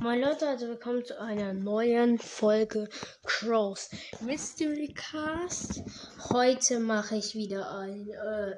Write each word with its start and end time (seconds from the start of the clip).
Moin 0.00 0.20
Leute, 0.20 0.48
also 0.48 0.68
willkommen 0.68 1.04
zu 1.04 1.20
einer 1.20 1.52
neuen 1.52 2.18
Folge 2.18 2.88
Crows 3.24 3.90
Mystery 4.20 4.92
Cast. 4.94 5.82
Heute 6.30 6.80
mache 6.80 7.16
ich 7.16 7.34
wieder 7.34 7.70
ein, 7.70 8.08
äh, 8.08 8.56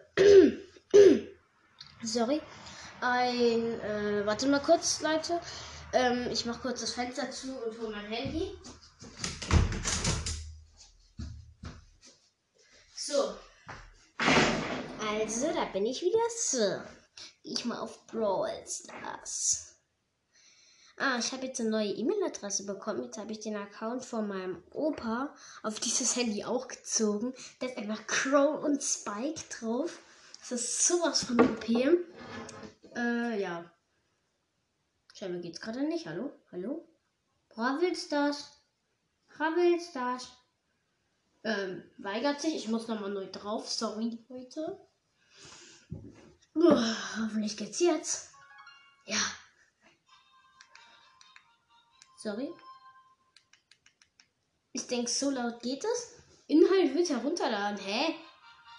sorry, 2.04 2.40
ein, 3.00 3.80
äh, 3.80 4.24
warte 4.24 4.46
mal 4.46 4.60
kurz, 4.60 5.02
Leute. 5.02 5.40
Ähm, 5.92 6.28
ich 6.30 6.46
mache 6.46 6.60
kurz 6.60 6.80
das 6.80 6.92
Fenster 6.92 7.30
zu 7.30 7.52
und 7.52 7.78
hole 7.80 7.90
mein 7.90 8.06
Handy. 8.06 8.56
So. 12.94 13.34
Also, 14.18 15.52
da 15.52 15.64
bin 15.72 15.84
ich 15.84 16.00
wieder. 16.00 16.18
So. 16.38 16.80
Ich 17.42 17.64
mal 17.64 17.80
auf 17.80 18.06
Brawl 18.06 18.64
Stars. 18.66 19.73
Ah, 20.96 21.18
ich 21.18 21.32
habe 21.32 21.46
jetzt 21.46 21.60
eine 21.60 21.70
neue 21.70 21.90
E-Mail-Adresse 21.90 22.66
bekommen. 22.66 23.02
Jetzt 23.02 23.18
habe 23.18 23.32
ich 23.32 23.40
den 23.40 23.56
Account 23.56 24.04
von 24.04 24.28
meinem 24.28 24.62
Opa 24.70 25.34
auf 25.64 25.80
dieses 25.80 26.14
Handy 26.14 26.44
auch 26.44 26.68
gezogen. 26.68 27.34
Da 27.58 27.66
ist 27.66 27.76
einfach 27.76 28.06
Crow 28.06 28.62
und 28.62 28.80
Spike 28.80 29.42
drauf. 29.58 29.98
Das 30.38 30.52
ist 30.52 30.86
sowas 30.86 31.24
von 31.24 31.40
OP. 31.40 31.68
Äh, 32.94 33.40
ja. 33.40 33.68
Scheinbar 35.14 35.40
geht's 35.40 35.60
gerade 35.60 35.82
nicht. 35.82 36.06
Hallo? 36.06 36.32
Hallo? 36.52 36.86
Bravelst 37.48 38.12
das? 38.12 38.52
Bravelst 39.28 39.96
das? 39.96 40.28
Ähm, 41.42 41.82
weigert 41.98 42.40
sich. 42.40 42.54
Ich 42.54 42.68
muss 42.68 42.86
nochmal 42.86 43.10
neu 43.10 43.26
drauf. 43.32 43.68
Sorry, 43.68 44.18
Leute. 44.28 44.78
Uah, 46.54 46.96
hoffentlich 47.18 47.56
geht's 47.56 47.80
jetzt. 47.80 48.30
Ja. 49.06 49.18
Sorry. 52.24 52.50
Ich 54.72 54.86
denke, 54.86 55.10
so 55.10 55.28
laut 55.28 55.60
geht 55.60 55.84
es. 55.84 56.22
Inhalt 56.46 56.94
wird 56.94 57.10
herunterladen. 57.10 57.78
Hä? 57.78 58.14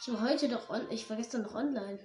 Ich 0.02 0.12
war 0.12 0.22
heute 0.22 0.50
doch 0.50 0.68
on 0.72 0.90
ich 0.90 1.08
war 1.08 1.16
gestern 1.16 1.44
noch 1.44 1.54
online. 1.54 2.00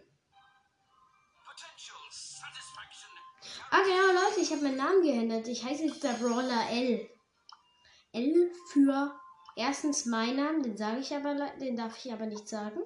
Ah 3.71 3.83
genau, 3.83 4.21
Leute, 4.21 4.41
ich 4.41 4.51
habe 4.53 4.65
meinen 4.65 4.77
Namen 4.77 5.03
geändert. 5.03 5.49
Ich 5.49 5.65
heiße 5.65 5.85
jetzt 5.85 6.05
der 6.05 6.13
Brawler 6.13 6.69
L. 6.73 7.09
L 8.13 8.53
für 8.71 9.19
erstens 9.57 10.05
mein 10.05 10.37
Namen, 10.37 10.63
den 10.63 10.77
sage 10.77 11.01
ich 11.01 11.15
aber, 11.15 11.35
den 11.59 11.75
darf 11.75 11.97
ich 12.05 12.13
aber 12.13 12.27
nicht 12.27 12.49
sagen. 12.51 12.83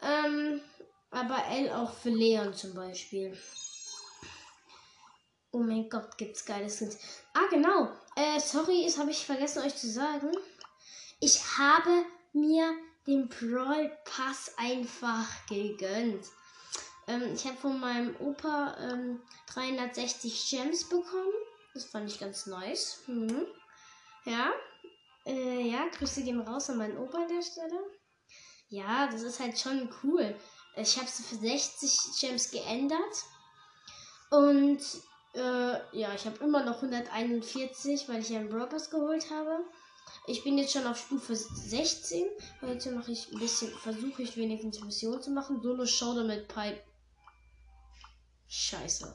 Ähm, 0.00 0.62
aber 1.10 1.44
L 1.46 1.72
auch 1.72 1.92
für 1.92 2.10
Leon 2.10 2.54
zum 2.54 2.72
Beispiel. 2.74 3.36
Oh 5.52 5.58
mein 5.58 5.88
Gott, 5.88 6.16
gibt's 6.16 6.44
geile 6.44 6.70
Skins. 6.70 6.96
Ah, 7.34 7.48
genau. 7.50 7.90
Äh, 8.14 8.38
sorry, 8.38 8.84
das 8.84 8.98
habe 8.98 9.10
ich 9.10 9.26
vergessen 9.26 9.62
euch 9.64 9.74
zu 9.76 9.90
sagen. 9.90 10.30
Ich 11.18 11.40
habe 11.58 12.04
mir 12.32 12.72
den 13.06 13.28
Brawl 13.28 13.90
Pass 14.04 14.52
einfach 14.56 15.26
gegönnt. 15.48 16.24
Ähm, 17.08 17.34
ich 17.34 17.44
habe 17.46 17.56
von 17.56 17.80
meinem 17.80 18.14
Opa 18.20 18.76
ähm, 18.78 19.20
360 19.52 20.50
Gems 20.50 20.88
bekommen. 20.88 21.32
Das 21.74 21.84
fand 21.84 22.08
ich 22.08 22.20
ganz 22.20 22.46
nice. 22.46 23.02
Mhm. 23.06 23.46
Ja. 24.24 24.52
Äh, 25.26 25.68
ja, 25.68 25.88
Grüße 25.88 26.22
gehen 26.22 26.40
raus 26.40 26.70
an 26.70 26.78
meinen 26.78 26.98
Opa 26.98 27.18
an 27.18 27.28
der 27.28 27.42
Stelle. 27.42 27.80
Ja, 28.68 29.08
das 29.08 29.22
ist 29.22 29.40
halt 29.40 29.58
schon 29.58 29.92
cool. 30.04 30.36
Ich 30.76 30.96
habe 30.96 31.08
sie 31.08 31.24
für 31.24 31.36
60 31.36 32.20
Gems 32.20 32.50
geändert. 32.52 33.24
Und 34.30 34.80
äh, 35.34 35.98
ja, 35.98 36.14
ich 36.14 36.26
habe 36.26 36.42
immer 36.42 36.64
noch 36.64 36.76
141, 36.76 38.08
weil 38.08 38.20
ich 38.20 38.34
einen 38.34 38.48
Brobers 38.48 38.90
geholt 38.90 39.30
habe. 39.30 39.64
Ich 40.26 40.42
bin 40.44 40.58
jetzt 40.58 40.72
schon 40.72 40.86
auf 40.86 40.98
Stufe 40.98 41.34
16. 41.36 42.26
Heute 42.60 42.92
mache 42.92 43.12
ich 43.12 43.32
ein 43.32 43.38
bisschen, 43.38 43.70
versuche 43.70 44.22
ich 44.22 44.36
wenigstens 44.36 44.80
Mission 44.80 45.22
zu 45.22 45.30
machen. 45.30 45.60
Solo 45.62 45.86
Showdown 45.86 46.26
mit 46.26 46.48
Pipe. 46.48 46.82
Scheiße. 48.48 49.14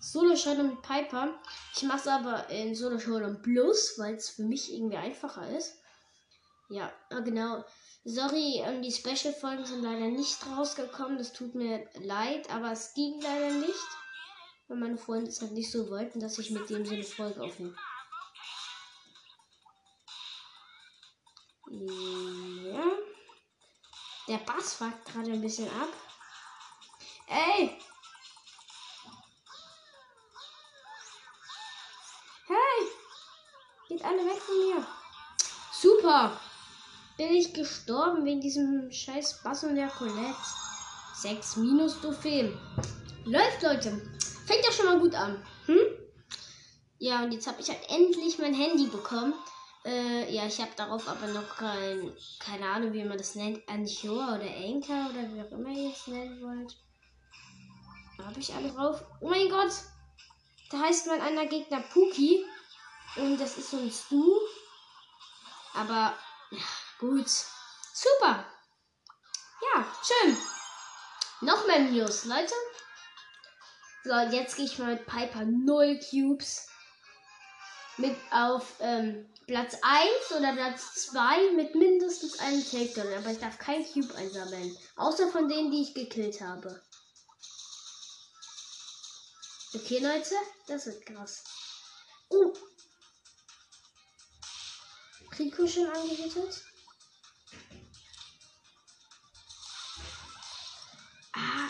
Solo 0.00 0.34
Showdown 0.34 0.70
mit 0.70 0.82
Piper. 0.82 1.34
Ich 1.76 1.82
mache 1.84 1.98
es 1.98 2.06
aber 2.08 2.48
in 2.50 2.74
Solo 2.74 2.98
Showdown 2.98 3.40
Plus, 3.42 3.98
weil 3.98 4.14
es 4.14 4.30
für 4.30 4.42
mich 4.42 4.72
irgendwie 4.72 4.96
einfacher 4.96 5.48
ist. 5.56 5.76
Ja, 6.68 6.92
ah, 7.10 7.20
genau. 7.20 7.64
Sorry, 8.04 8.62
ähm, 8.64 8.82
die 8.82 8.92
Special-Folgen 8.92 9.64
sind 9.64 9.82
leider 9.82 10.06
nicht 10.06 10.38
rausgekommen. 10.46 11.18
Das 11.18 11.32
tut 11.32 11.54
mir 11.54 11.88
leid, 12.00 12.48
aber 12.50 12.72
es 12.72 12.94
ging 12.94 13.20
leider 13.20 13.52
nicht 13.54 13.74
weil 14.70 14.78
meine 14.78 14.96
Freunde 14.96 15.28
es 15.28 15.40
halt 15.40 15.50
nicht 15.50 15.70
so 15.70 15.90
wollten, 15.90 16.20
dass 16.20 16.38
ich 16.38 16.50
mit 16.52 16.70
dem 16.70 16.86
so 16.86 16.94
eine 16.94 17.02
Folge 17.02 17.42
aufnehme. 17.42 17.74
Ja. 21.68 22.84
Der 24.28 24.38
Bass 24.38 24.74
fuckt 24.74 25.04
gerade 25.06 25.32
ein 25.32 25.40
bisschen 25.40 25.68
ab. 25.68 25.88
Ey! 27.26 27.80
Hey! 32.46 32.86
Geht 33.88 34.04
alle 34.04 34.24
weg 34.24 34.40
von 34.40 34.54
mir. 34.56 34.86
Super! 35.72 36.40
Bin 37.16 37.32
ich 37.32 37.52
gestorben 37.52 38.24
wegen 38.24 38.40
diesem 38.40 38.90
scheiß 38.92 39.42
Bass 39.42 39.64
und 39.64 39.74
der 39.74 39.88
Colette. 39.88 40.36
6 41.16 41.56
minus 41.56 42.00
Trophäen. 42.00 42.56
Läuft, 43.24 43.62
Leute. 43.62 44.00
Fängt 44.50 44.66
ja 44.66 44.72
schon 44.72 44.86
mal 44.86 44.98
gut 44.98 45.14
an. 45.14 45.46
Hm? 45.66 45.78
Ja, 46.98 47.22
und 47.22 47.30
jetzt 47.30 47.46
habe 47.46 47.60
ich 47.60 47.68
halt 47.68 47.88
endlich 47.88 48.36
mein 48.40 48.52
Handy 48.52 48.88
bekommen. 48.88 49.32
Äh, 49.84 50.34
ja, 50.34 50.44
ich 50.44 50.60
habe 50.60 50.72
darauf 50.74 51.06
aber 51.06 51.28
noch 51.28 51.56
kein, 51.56 52.12
keine 52.40 52.68
Ahnung, 52.68 52.92
wie 52.92 53.04
man 53.04 53.16
das 53.16 53.36
nennt, 53.36 53.62
Anchor 53.68 54.34
oder 54.34 54.50
Anchor 54.50 55.08
oder 55.08 55.32
wie 55.32 55.40
auch 55.40 55.52
immer 55.52 55.70
ihr 55.70 55.92
es 55.92 56.04
nennen 56.08 56.42
wollt. 56.42 56.76
Habe 58.26 58.40
ich 58.40 58.52
alle 58.52 58.72
drauf. 58.72 59.04
Oh 59.20 59.28
mein 59.28 59.48
Gott! 59.48 59.70
Da 60.70 60.80
heißt 60.80 61.06
mein 61.06 61.20
einer 61.20 61.46
Gegner 61.46 61.82
Puki. 61.82 62.44
Und 63.14 63.38
das 63.38 63.56
ist 63.56 63.70
so 63.70 63.76
ein 63.76 63.90
Stu. 63.92 64.36
Aber, 65.74 66.12
ja, 66.50 66.58
gut. 66.98 67.28
Super! 67.28 68.44
Ja, 69.62 69.86
schön. 70.02 70.36
Noch 71.40 71.68
mehr 71.68 71.78
News, 71.82 72.24
Leute. 72.24 72.54
So, 74.02 74.14
jetzt 74.30 74.56
gehe 74.56 74.64
ich 74.64 74.78
mal 74.78 74.94
mit 74.94 75.06
Piper 75.06 75.44
0 75.44 76.00
Cubes. 76.10 76.66
Mit 77.98 78.16
auf 78.30 78.76
ähm, 78.80 79.28
Platz 79.46 79.76
1 79.82 80.38
oder 80.38 80.54
Platz 80.54 80.94
2 81.10 81.52
mit 81.52 81.74
mindestens 81.74 82.38
einem 82.38 82.64
Takedown. 82.64 83.12
Aber 83.18 83.30
ich 83.30 83.38
darf 83.38 83.58
kein 83.58 83.84
Cube 83.84 84.14
einsammeln. 84.14 84.74
Außer 84.96 85.28
von 85.28 85.48
denen, 85.48 85.70
die 85.70 85.82
ich 85.82 85.94
gekillt 85.94 86.40
habe. 86.40 86.80
Okay, 89.74 89.98
Leute, 89.98 90.34
das 90.66 90.86
wird 90.86 91.04
krass. 91.04 91.44
Uh. 92.30 92.52
Rico 95.38 95.66
schon 95.66 95.86
angehittet. 95.86 96.64
Ah, 101.32 101.68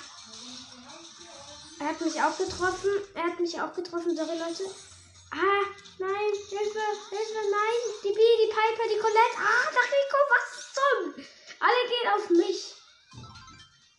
er 1.81 1.89
hat 1.89 2.01
mich 2.03 2.23
auch 2.23 2.37
getroffen. 2.37 2.91
Er 3.15 3.25
hat 3.25 3.41
mich 3.41 3.61
auch 3.61 3.73
getroffen. 3.73 4.15
Sorry, 4.15 4.39
Leute. 4.39 4.65
Ah, 5.31 5.65
nein. 5.99 6.33
Hilfe, 6.49 6.81
Hilfe, 7.11 7.41
nein. 7.51 7.79
Die 8.05 8.13
B, 8.13 8.21
die 8.21 8.53
Piper, 8.53 8.89
die 8.89 9.01
Colette. 9.01 9.39
Ah, 9.39 9.71
der 9.73 9.87
Rico, 9.97 10.19
was 10.31 10.47
zum? 10.77 11.25
Alle 11.59 11.89
gehen 11.89 12.09
auf 12.15 12.31
mich. 12.31 12.75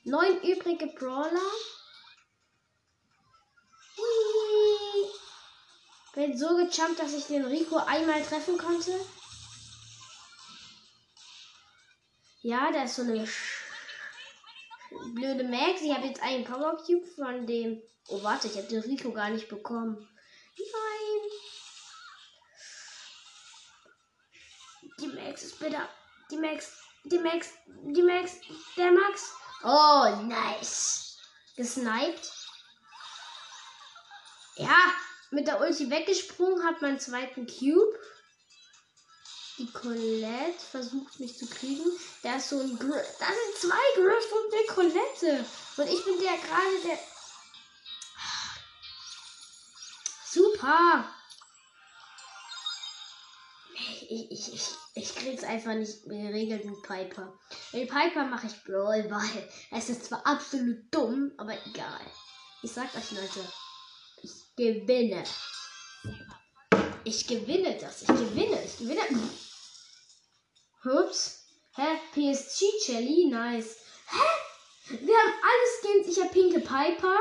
Neun 0.04 0.42
übrige 0.42 0.88
Brawler. 0.88 1.52
Hui. 3.98 5.10
Bin 6.14 6.38
so 6.38 6.56
gejumpt, 6.56 7.00
dass 7.00 7.14
ich 7.14 7.26
den 7.26 7.46
Rico 7.46 7.78
einmal 7.78 8.24
treffen 8.24 8.58
konnte. 8.58 8.94
Ja, 12.44 12.72
da 12.72 12.84
ist 12.84 12.96
so 12.96 13.04
eine 13.04 13.28
blöde 15.14 15.44
Max. 15.44 15.82
Ich 15.82 15.94
habe 15.94 16.08
jetzt 16.08 16.22
einen 16.22 16.44
Power 16.44 16.78
Cube 16.78 17.06
von 17.16 17.46
dem. 17.48 17.82
Oh, 18.08 18.22
warte, 18.24 18.48
ich 18.48 18.58
habe 18.58 18.68
den 18.68 18.82
Rico 18.82 19.12
gar 19.12 19.30
nicht 19.30 19.48
bekommen. 19.50 20.08
Nein. 20.58 21.30
Die 25.00 25.08
Max 25.08 25.44
ist 25.44 25.60
bitter. 25.60 25.88
Die 26.30 26.38
Max. 26.38 26.84
Die 27.06 27.20
Max. 27.20 27.50
Die 27.68 28.04
Max. 28.04 28.36
Der 28.78 28.92
Max. 28.92 29.34
Oh, 29.64 30.24
nice. 30.26 31.18
Gesniped. 31.56 32.32
Ja, 34.58 34.94
mit 35.32 35.48
der 35.48 35.62
Ulti 35.62 35.90
weggesprungen, 35.90 36.64
hat 36.64 36.82
meinen 36.82 37.00
zweiten 37.00 37.48
Cube. 37.48 37.98
Die 39.62 39.72
Colette 39.72 40.60
versucht 40.72 41.20
mich 41.20 41.38
zu 41.38 41.46
kriegen. 41.46 41.86
Da 42.24 42.38
ist 42.38 42.50
so 42.50 42.60
ein 42.60 42.80
Gr 42.80 42.96
Da 43.20 43.28
sind 43.28 43.72
zwei 43.72 44.02
Griff 44.02 44.32
und 44.32 44.54
eine 44.54 44.90
Colette. 44.90 45.46
Und 45.78 45.88
ich 45.88 46.04
bin 46.04 46.20
der 46.20 46.38
gerade 46.38 46.82
der. 46.84 46.98
Piper. 50.62 51.06
Ich, 53.74 54.32
ich, 54.32 54.54
ich, 54.54 54.68
ich 54.94 55.16
krieg's 55.16 55.44
einfach 55.44 55.74
nicht 55.74 56.04
geregelt 56.04 56.66
mit 56.66 56.84
Piper. 56.84 57.34
Mit 57.74 57.90
Piper 57.90 58.26
mache 58.26 58.48
ich 58.48 58.64
Brawl, 58.64 59.10
weil 59.10 59.50
es 59.72 59.90
ist 59.90 60.06
zwar 60.06 60.26
absolut 60.28 60.78
dumm, 60.92 61.32
aber 61.38 61.54
egal. 61.66 62.02
Ich 62.62 62.72
sag 62.72 62.94
euch, 62.96 63.12
Leute, 63.12 63.44
ich 64.22 64.32
gewinne. 64.56 65.24
Ich 67.04 67.26
gewinne 67.26 67.78
das. 67.80 68.04
Ich 68.04 68.08
gewinne. 68.08 68.64
Ich 68.64 68.78
gewinne. 68.78 69.02
Hups. 70.84 71.46
Hä? 71.76 72.00
PSG 72.12 72.62
Jelly? 72.88 73.26
Nice. 73.30 73.76
Hä? 74.08 74.28
Wir 74.90 75.16
haben 75.16 75.34
alle 75.50 75.68
Skins. 75.78 76.08
Ich 76.08 76.24
habe 76.24 76.34
pinke 76.34 76.60
Piper. 76.60 77.18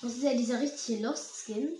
Das 0.00 0.12
ist 0.12 0.22
ja 0.22 0.32
dieser 0.32 0.60
richtige 0.60 1.02
Lost 1.02 1.44
Skin. 1.44 1.76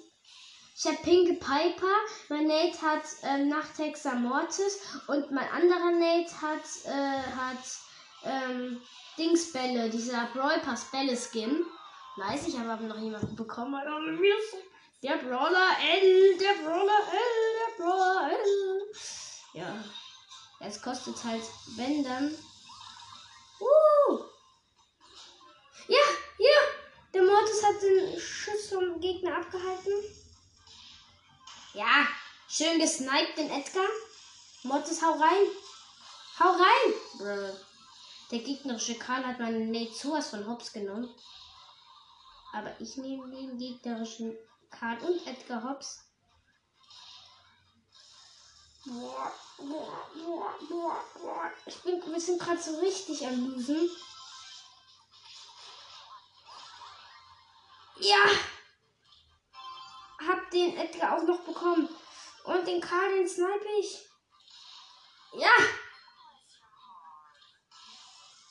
Ich 0.76 0.84
habe 0.86 0.98
pinke 1.04 1.34
Piper. 1.34 1.96
Mein 2.28 2.48
Nate 2.48 2.82
hat 2.82 3.04
ähm, 3.22 3.48
Nachthexer 3.48 4.16
Mortis. 4.16 4.80
Und 5.06 5.30
mein 5.30 5.48
anderer 5.50 5.92
Nate 5.92 6.42
hat, 6.42 6.64
äh, 6.86 7.22
hat 7.36 7.64
ähm, 8.24 8.80
Dingsbälle. 9.16 9.90
Dieser 9.90 10.28
Brawl 10.34 10.58
Pass 10.60 10.90
Bälle 10.90 11.16
Skin. 11.16 11.64
Nice. 12.16 12.48
Ich 12.48 12.58
habe 12.58 12.70
aber 12.70 12.84
noch 12.84 12.98
jemanden 12.98 13.36
bekommen. 13.36 13.80
Der 15.04 15.16
Brawler 15.18 15.76
L, 15.80 16.36
der 16.38 16.54
Brawler 16.64 17.02
L, 17.12 17.76
der 17.78 17.84
Brawler 17.84 18.30
L. 18.32 18.90
Ja. 19.54 19.84
Es 20.60 20.82
kostet 20.82 21.22
halt, 21.24 21.42
wenn 21.76 22.02
dann. 22.02 22.34
Uh! 23.60 24.18
Ja, 25.86 25.98
ja! 26.38 26.58
Der 27.14 27.22
Mortis 27.22 27.62
hat 27.64 27.80
den 27.80 28.20
Schuss 28.20 28.68
vom 28.70 29.00
Gegner 29.00 29.36
abgehalten. 29.36 29.92
Ja, 31.74 32.06
schön 32.48 32.80
gesniped, 32.80 33.36
den 33.36 33.50
Edgar. 33.50 33.86
Mortis, 34.64 35.00
hau 35.00 35.12
rein. 35.12 35.46
Hau 36.40 36.50
rein! 36.50 36.94
Bruh. 37.18 37.56
Der 38.30 38.40
gegnerische 38.40 38.98
Karl 38.98 39.24
hat 39.24 39.38
meinen 39.38 39.70
Nate 39.70 39.94
sowas 39.94 40.30
von 40.30 40.46
Hops 40.46 40.72
genommen. 40.72 41.08
Aber 42.52 42.78
ich 42.80 42.96
nehme 42.96 43.30
den 43.30 43.56
gegnerischen 43.58 44.36
Karl 44.70 44.98
und 44.98 45.26
Edgar 45.26 45.62
Hobbs. 45.62 46.07
Ich 51.66 51.82
bin 51.82 52.02
ein 52.02 52.12
bisschen 52.12 52.38
gerade 52.38 52.60
so 52.60 52.78
richtig 52.78 53.26
am 53.26 53.54
Losen. 53.54 53.90
Ja! 58.00 58.30
Hab 60.26 60.50
den 60.50 60.76
Edgar 60.76 61.18
auch 61.18 61.22
noch 61.24 61.40
bekommen. 61.40 61.88
Und 62.44 62.66
den 62.66 62.80
Karl, 62.80 63.14
den 63.14 63.28
snipe 63.28 63.66
ich. 63.80 63.98
Ja! 65.34 65.50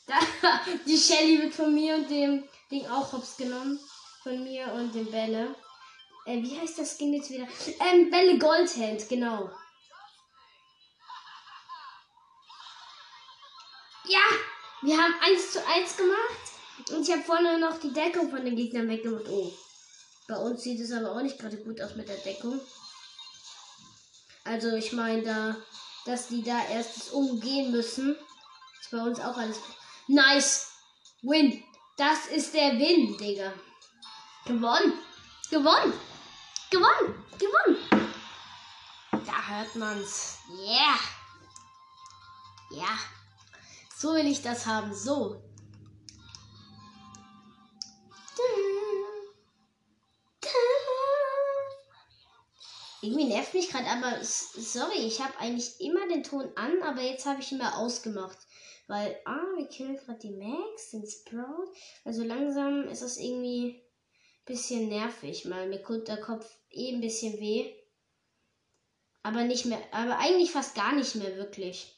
Da, 0.06 0.20
die 0.86 0.98
Shelly 0.98 1.42
wird 1.42 1.56
von 1.56 1.74
mir 1.74 1.96
und 1.96 2.10
dem 2.10 2.48
Ding 2.70 2.86
auch 2.88 3.12
hops 3.12 3.38
genommen. 3.38 3.80
Von 4.24 4.44
mir 4.44 4.72
und 4.74 4.94
dem 4.94 5.10
Bälle. 5.10 5.56
Äh, 6.26 6.42
wie 6.44 6.60
heißt 6.60 6.78
das 6.78 6.96
Skin 6.98 7.14
jetzt 7.14 7.30
wieder? 7.30 7.48
Ähm, 7.80 8.12
Bälle 8.12 8.38
Goldhand, 8.38 9.08
genau. 9.10 9.50
Ja, 14.08 14.20
wir 14.82 14.98
haben 14.98 15.14
1 15.22 15.52
zu 15.52 15.66
1 15.66 15.98
gemacht. 15.98 16.92
Und 16.92 17.08
ich 17.08 17.12
habe 17.12 17.24
vorne 17.24 17.60
noch 17.60 17.80
die 17.80 17.92
Deckung 17.92 18.30
von 18.30 18.46
den 18.46 18.56
Gegnern 18.56 18.88
weggemacht. 18.88 19.28
Oh. 19.30 19.52
Bei 20.28 20.38
uns 20.38 20.62
sieht 20.64 20.80
es 20.80 20.92
aber 20.92 21.12
auch 21.12 21.22
nicht 21.22 21.40
gerade 21.40 21.58
gut 21.58 21.82
aus 21.82 21.96
mit 21.96 22.08
der 22.08 22.18
Deckung. 22.18 22.60
Also 24.44 24.76
ich 24.76 24.94
meine 24.94 25.24
da, 25.24 25.56
dass 26.06 26.28
die 26.28 26.44
da 26.44 26.66
erst 26.70 27.12
umgehen 27.12 27.72
müssen. 27.72 28.16
Ist 28.80 28.92
bei 28.92 29.02
uns 29.02 29.20
auch 29.20 29.38
alles. 29.38 29.60
Nice. 30.08 30.72
Win. 31.22 31.64
Das 31.98 32.28
ist 32.28 32.54
der 32.54 32.74
Win, 32.78 33.18
Digga. 33.18 33.52
Gewonnen. 34.46 34.94
Gewonnen. 35.50 35.94
Gewonnen! 36.70 37.24
Gewonnen! 37.40 38.10
Da 39.26 39.42
hört 39.48 39.74
man's. 39.76 40.40
Yeah! 40.50 41.00
Ja. 42.72 43.17
So 44.00 44.14
will 44.14 44.28
ich 44.28 44.44
das 44.44 44.68
haben. 44.68 44.94
So. 44.94 45.42
Irgendwie 53.02 53.26
nervt 53.26 53.56
mich 53.56 53.70
gerade, 53.70 53.88
aber 53.88 54.24
sorry, 54.24 55.00
ich 55.00 55.20
habe 55.20 55.40
eigentlich 55.40 55.82
immer 55.82 56.08
den 56.08 56.22
Ton 56.22 56.52
an, 56.56 56.84
aber 56.84 57.02
jetzt 57.02 57.26
habe 57.26 57.42
ich 57.42 57.52
ihn 57.52 57.58
mal 57.58 57.74
ausgemacht. 57.74 58.38
Weil, 58.86 59.20
ah, 59.26 59.46
wir 59.56 59.68
killen 59.68 59.98
gerade 59.98 60.20
die 60.20 60.30
Max, 60.30 60.92
den 60.92 61.08
Sprout. 61.08 61.74
Also 62.06 62.24
langsam 62.24 62.88
ist 62.90 63.02
das 63.02 63.18
irgendwie 63.18 63.82
bisschen 64.46 64.90
nervig, 64.90 65.50
weil 65.50 65.70
mir 65.70 65.82
tut 65.82 66.08
der 66.08 66.22
Kopf 66.22 66.48
eh 66.70 66.94
ein 66.94 67.02
bisschen 67.02 67.40
weh. 67.40 67.74
Aber 69.24 69.44
nicht 69.44 69.66
mehr, 69.66 69.82
aber 69.92 70.20
eigentlich 70.20 70.52
fast 70.52 70.76
gar 70.76 70.94
nicht 70.94 71.16
mehr 71.16 71.36
wirklich. 71.36 71.97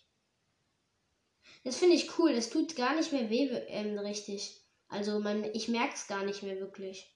Das 1.63 1.77
finde 1.77 1.95
ich 1.95 2.17
cool, 2.17 2.33
das 2.33 2.49
tut 2.49 2.75
gar 2.75 2.95
nicht 2.95 3.11
mehr 3.11 3.29
weh 3.29 3.49
ähm, 3.67 3.97
richtig. 3.99 4.61
Also 4.87 5.19
man, 5.19 5.43
ich 5.43 5.67
merke 5.67 5.93
es 5.93 6.07
gar 6.07 6.23
nicht 6.23 6.41
mehr 6.41 6.59
wirklich. 6.59 7.13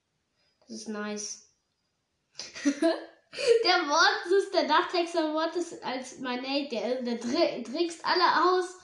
Das 0.62 0.70
ist 0.72 0.90
nice. 0.90 1.50
der 2.64 3.90
Wort 3.90 4.26
ist 4.32 4.54
der 4.54 4.68
Dachtexter 4.68 5.34
Wort 5.34 5.56
ist 5.56 5.84
als 5.84 6.20
mein 6.20 6.42
Nate, 6.42 6.70
der, 6.70 7.02
der 7.02 7.20
trickst 7.20 8.06
alle 8.06 8.52
aus. 8.52 8.78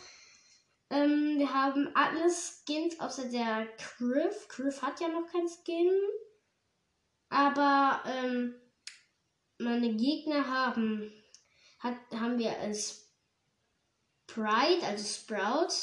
Ähm, 0.90 1.36
wir 1.38 1.54
haben 1.54 1.92
alle 1.94 2.30
Skins 2.30 3.00
außer 3.00 3.30
der 3.30 3.68
Criff. 3.78 4.48
Criff 4.48 4.82
hat 4.82 5.00
ja 5.00 5.08
noch 5.08 5.28
kein 5.32 5.48
Skin. 5.48 5.92
Aber 7.30 8.04
ähm, 8.08 8.56
meine 9.60 9.96
Gegner 9.96 10.48
haben, 10.48 11.14
hat, 11.80 11.96
haben 12.12 12.40
wir 12.40 12.58
als 12.58 13.09
Pride, 14.34 14.86
also 14.86 15.04
Sprout, 15.04 15.74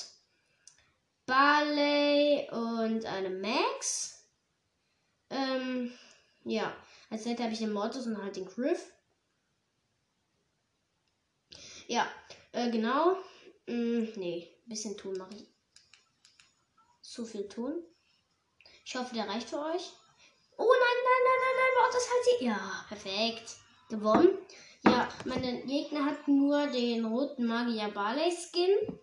Barley 1.27 2.49
und 2.51 3.05
eine 3.05 3.31
Max. 3.31 4.25
Ähm, 5.31 5.93
ja, 6.45 6.77
als 7.11 7.25
Seite 7.25 7.43
habe 7.43 7.53
ich 7.53 7.59
den 7.59 7.73
Mortis 7.73 8.07
und 8.07 8.23
halt 8.23 8.37
den 8.37 8.47
Griff. 8.47 8.93
Ja, 11.89 12.09
äh, 12.53 12.71
genau. 12.71 13.17
Mm, 13.67 14.05
nee, 14.17 14.49
bisschen 14.67 14.97
Ton 14.97 15.17
mache 15.17 15.35
ich. 15.35 15.49
Zu 17.03 17.25
viel 17.25 17.49
Ton. 17.49 17.83
Ich 18.85 18.95
hoffe, 18.95 19.15
der 19.15 19.29
reicht 19.29 19.49
für 19.49 19.59
euch. 19.59 19.93
Oh 20.59 20.73
nein, 20.73 20.99
nein, 21.05 21.23
nein, 21.25 21.41
nein, 21.41 21.57
nein, 21.57 21.85
oh, 21.85 21.93
das 21.93 22.09
hat 22.09 22.25
sie. 22.25 22.45
Ja, 22.45 22.85
perfekt. 22.89 23.57
Gewonnen. 23.89 24.39
Ja, 24.87 25.09
meine 25.25 25.63
Gegner 25.65 26.05
hatten 26.05 26.39
nur 26.39 26.67
den 26.69 27.05
roten 27.05 27.47
Magier 27.47 27.89
Barley 27.89 28.31
Skin. 28.31 28.99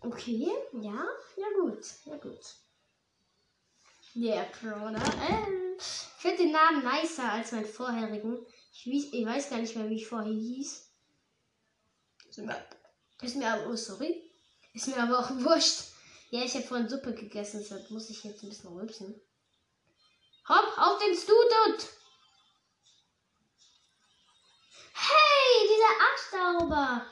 Okay, 0.00 0.48
ja, 0.80 1.04
ja 1.36 1.46
gut, 1.60 1.84
ja 2.04 2.16
gut. 2.16 2.40
Der 4.14 4.44
Crowder. 4.46 5.02
Äh, 5.28 5.76
ich 5.78 5.84
finde 6.18 6.38
den 6.38 6.52
Namen 6.52 6.84
nicer 6.84 7.32
als 7.32 7.52
meinen 7.52 7.66
vorherigen. 7.66 8.44
Ich 8.72 8.86
weiß, 8.86 9.12
ich 9.12 9.26
weiß 9.26 9.50
gar 9.50 9.58
nicht 9.58 9.76
mehr, 9.76 9.88
wie 9.88 9.96
ich 9.96 10.06
vorher 10.06 10.32
hieß. 10.32 10.92
Ist 12.28 12.38
mir, 12.38 12.66
ist 13.22 13.36
mir 13.36 13.52
aber, 13.52 13.70
oh 13.70 13.76
sorry. 13.76 14.30
Ist 14.74 14.88
mir 14.88 14.98
aber 14.98 15.20
auch 15.20 15.30
wurscht. 15.44 15.84
Ja, 16.30 16.44
ich 16.44 16.54
habe 16.54 16.64
vorhin 16.64 16.88
Suppe 16.88 17.14
gegessen, 17.14 17.60
deshalb 17.60 17.90
muss 17.90 18.10
ich 18.10 18.22
jetzt 18.24 18.42
ein 18.42 18.50
bisschen 18.50 18.76
rülpsen. 18.76 19.20
Hopp, 20.48 20.78
auf 20.78 20.98
den 20.98 21.14
Student! 21.14 21.88
Hey, 24.94 25.67
dieser 25.78 26.42
Abstauber! 26.50 27.06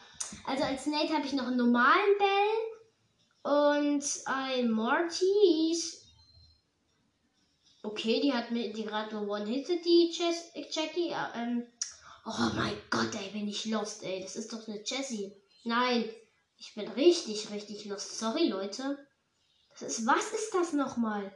Also 0.47 0.65
als 0.65 0.87
Nate 0.87 1.13
habe 1.13 1.27
ich 1.27 1.33
noch 1.33 1.47
einen 1.47 1.57
normalen 1.57 2.19
Bell 2.19 3.93
und 3.95 4.05
ein 4.27 4.71
Mortis. 4.71 6.03
Okay, 7.83 8.21
die 8.21 8.33
hat 8.33 8.51
mir 8.51 8.73
die 8.73 8.85
gerade 8.85 9.15
nur 9.15 9.29
One-Hitted, 9.29 9.85
die 9.85 10.11
Chess, 10.13 10.51
Jackie. 10.71 11.15
Ähm, 11.35 11.67
oh 12.25 12.51
mein 12.55 12.77
Gott, 12.91 13.15
ey, 13.15 13.31
bin 13.31 13.47
ich 13.47 13.67
lost, 13.67 14.03
ey. 14.03 14.21
Das 14.21 14.35
ist 14.35 14.53
doch 14.53 14.67
eine 14.67 14.83
Jessie. 14.85 15.33
Nein, 15.63 16.09
ich 16.59 16.75
bin 16.75 16.89
richtig, 16.89 17.51
richtig 17.51 17.85
lost. 17.85 18.19
Sorry, 18.19 18.49
Leute. 18.49 19.07
Das 19.79 19.83
ist, 19.83 20.07
was 20.07 20.33
ist 20.33 20.53
das 20.53 20.73
nochmal? 20.73 21.33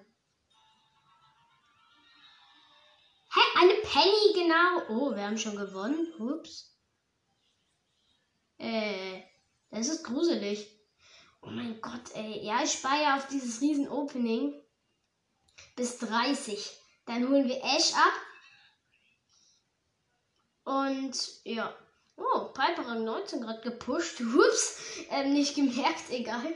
Hä, 3.33 3.41
eine 3.61 3.75
Penny, 3.75 4.33
genau. 4.35 4.89
Oh, 4.89 5.15
wir 5.15 5.23
haben 5.23 5.39
schon 5.39 5.57
gewonnen. 5.57 6.13
Ups. 6.19 6.70
Äh, 8.61 9.23
das 9.71 9.89
ist 9.89 10.05
gruselig. 10.05 10.71
Oh 11.43 11.49
mein 11.49 11.81
Gott, 11.81 12.15
ey. 12.15 12.45
Ja, 12.45 12.63
ich 12.63 12.73
speiere 12.73 13.17
auf 13.17 13.27
dieses 13.29 13.61
riesen 13.61 13.89
Opening. 13.89 14.55
Bis 15.77 15.99
30. 15.99 16.71
Dann 17.07 17.29
holen 17.29 17.49
wir 17.49 17.63
Ash 17.65 17.95
ab. 17.95 18.13
Und 20.65 21.17
ja. 21.45 21.75
Oh, 22.17 22.53
Piper 22.53 22.87
Rang 22.87 23.05
19 23.05 23.41
gerade 23.41 23.63
gepusht. 23.63 24.21
Ups, 24.21 24.79
ähm, 25.11 25.33
nicht 25.33 25.55
gemerkt, 25.55 26.05
egal. 26.11 26.55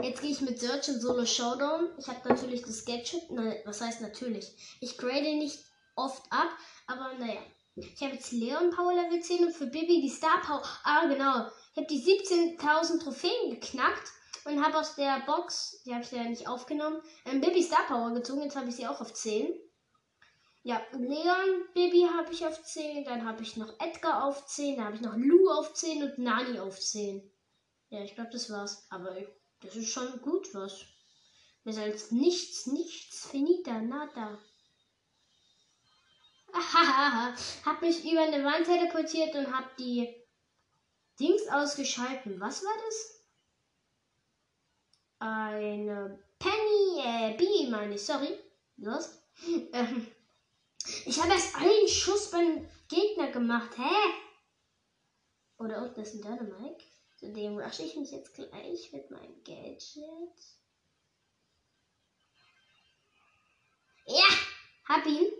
Jetzt 0.00 0.22
gehe 0.22 0.30
ich 0.30 0.40
mit 0.40 0.60
Search 0.60 0.88
in 0.88 1.00
Solo 1.00 1.26
Showdown. 1.26 1.90
Ich 1.98 2.06
habe 2.06 2.28
natürlich 2.28 2.62
das 2.62 2.84
Gadget. 2.84 3.28
Nein, 3.30 3.56
was 3.64 3.80
heißt 3.80 4.00
natürlich? 4.00 4.78
Ich 4.80 4.96
grade 4.96 5.36
nicht 5.36 5.58
oft 5.96 6.22
ab, 6.30 6.48
aber 6.86 7.12
naja. 7.18 7.42
Ich 7.76 8.02
habe 8.02 8.14
jetzt 8.14 8.32
Leon 8.32 8.70
Power 8.70 8.92
Level 8.92 9.20
10 9.20 9.46
und 9.46 9.52
für 9.52 9.66
Bibi 9.66 10.00
die 10.00 10.08
Star 10.08 10.40
Power. 10.42 10.62
Ah, 10.84 11.06
genau. 11.06 11.46
Ich 11.72 11.76
habe 11.76 11.86
die 11.86 12.02
17.000 12.02 13.02
Trophäen 13.02 13.50
geknackt 13.50 14.12
und 14.44 14.64
habe 14.64 14.78
aus 14.78 14.96
der 14.96 15.20
Box, 15.26 15.82
die 15.84 15.94
habe 15.94 16.02
ich 16.02 16.10
ja 16.10 16.24
nicht 16.24 16.48
aufgenommen, 16.48 17.00
ähm, 17.24 17.40
Bibi 17.40 17.62
Star 17.62 17.86
Power 17.86 18.12
gezogen. 18.12 18.42
Jetzt 18.42 18.56
habe 18.56 18.68
ich 18.68 18.76
sie 18.76 18.86
auch 18.86 19.00
auf 19.00 19.12
10. 19.12 19.54
Ja, 20.62 20.82
Leon 20.92 21.64
Bibi 21.72 22.06
habe 22.12 22.32
ich 22.32 22.44
auf 22.44 22.62
10. 22.62 23.04
Dann 23.04 23.24
habe 23.24 23.42
ich 23.42 23.56
noch 23.56 23.78
Edgar 23.80 24.24
auf 24.24 24.46
10. 24.46 24.76
Dann 24.76 24.86
habe 24.86 24.96
ich 24.96 25.02
noch 25.02 25.16
Lou 25.16 25.50
auf 25.50 25.72
10 25.72 26.02
und 26.02 26.18
Nani 26.18 26.58
auf 26.58 26.78
10. 26.78 27.30
Ja, 27.90 28.02
ich 28.02 28.14
glaube, 28.14 28.30
das 28.30 28.50
war's. 28.50 28.86
Aber 28.90 29.16
das 29.60 29.76
ist 29.76 29.90
schon 29.90 30.20
gut 30.20 30.52
was. 30.54 30.84
Besser 31.64 31.82
als 31.82 32.10
nichts, 32.10 32.66
nichts, 32.66 33.26
finita, 33.26 33.80
nada. 33.80 34.38
Hab 37.64 37.82
mich 37.82 38.04
über 38.10 38.22
eine 38.22 38.44
Wand 38.44 38.66
teleportiert 38.66 39.34
und 39.34 39.52
hab 39.52 39.76
die 39.76 40.08
Dings 41.18 41.48
ausgeschalten. 41.48 42.40
Was 42.40 42.62
war 42.64 42.76
das? 42.86 43.20
Eine 45.18 46.18
Penny, 46.38 47.00
äh, 47.04 47.36
B, 47.36 47.70
meine 47.70 47.94
ich, 47.94 48.04
sorry. 48.04 48.38
Los. 48.76 49.16
Ähm, 49.72 50.06
ich 51.06 51.20
habe 51.20 51.32
erst 51.32 51.54
einen 51.56 51.88
Schuss 51.88 52.30
beim 52.30 52.68
Gegner 52.88 53.30
gemacht. 53.30 53.70
Hä? 53.78 53.94
Oder 55.58 55.82
unten 55.82 56.00
ist 56.00 56.14
ein 56.14 56.22
Dynamite. 56.22 56.84
Zudem 57.18 57.58
rushe 57.58 57.84
ich 57.84 57.96
mich 57.96 58.10
jetzt 58.10 58.34
gleich 58.34 58.92
mit 58.92 59.10
meinem 59.10 59.44
Gadget. 59.44 60.58
Ja, 64.06 64.24
hab 64.88 65.06
ihn. 65.06 65.30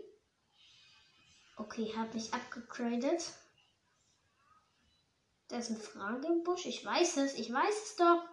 Okay, 1.61 1.93
hab 1.95 2.11
mich 2.15 2.33
abgegradet. 2.33 3.33
Da 5.47 5.57
ist 5.57 5.69
ein 5.69 5.77
Frage 5.77 6.25
im 6.25 6.43
Busch. 6.43 6.65
Ich 6.65 6.83
weiß 6.83 7.17
es, 7.17 7.35
ich 7.35 7.53
weiß 7.53 7.83
es 7.83 7.95
doch. 7.97 8.23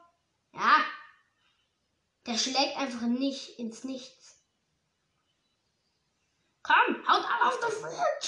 Ja. 0.55 0.83
Der 2.25 2.39
schlägt 2.39 2.79
einfach 2.79 3.03
nicht 3.03 3.59
ins 3.59 3.85
Nichts. 3.85 4.39
Komm, 6.63 7.07
haut 7.07 7.25
ab 7.25 7.45
auf 7.45 7.61
der 7.61 7.69
Frank! 7.69 8.23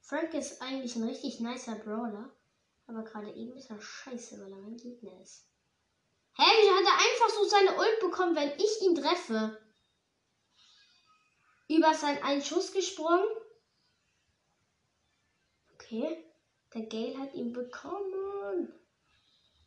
Frank 0.00 0.34
ist 0.34 0.60
eigentlich 0.60 0.96
ein 0.96 1.04
richtig 1.04 1.38
nicer 1.38 1.76
Brawler. 1.76 2.34
Aber 2.88 3.04
gerade 3.04 3.32
eben 3.34 3.56
ist 3.56 3.70
er 3.70 3.80
scheiße, 3.80 4.40
weil 4.40 4.50
er 4.50 4.58
mein 4.58 4.76
Gegner 4.76 5.20
ist. 5.22 5.46
Hä, 6.34 6.42
wie 6.42 6.74
hat 6.74 6.84
er 6.84 7.08
einfach 7.08 7.28
so 7.36 7.44
seine 7.44 7.78
Ult 7.78 8.00
bekommen, 8.00 8.34
wenn 8.34 8.58
ich 8.58 8.82
ihn 8.82 8.96
treffe? 8.96 9.67
Über 11.68 11.94
seinen 11.94 12.22
einen 12.22 12.42
Schuss 12.42 12.72
gesprungen. 12.72 13.28
Okay. 15.74 16.24
Der 16.74 16.82
Gale 16.82 17.18
hat 17.18 17.34
ihn 17.34 17.52
bekommen. 17.52 18.72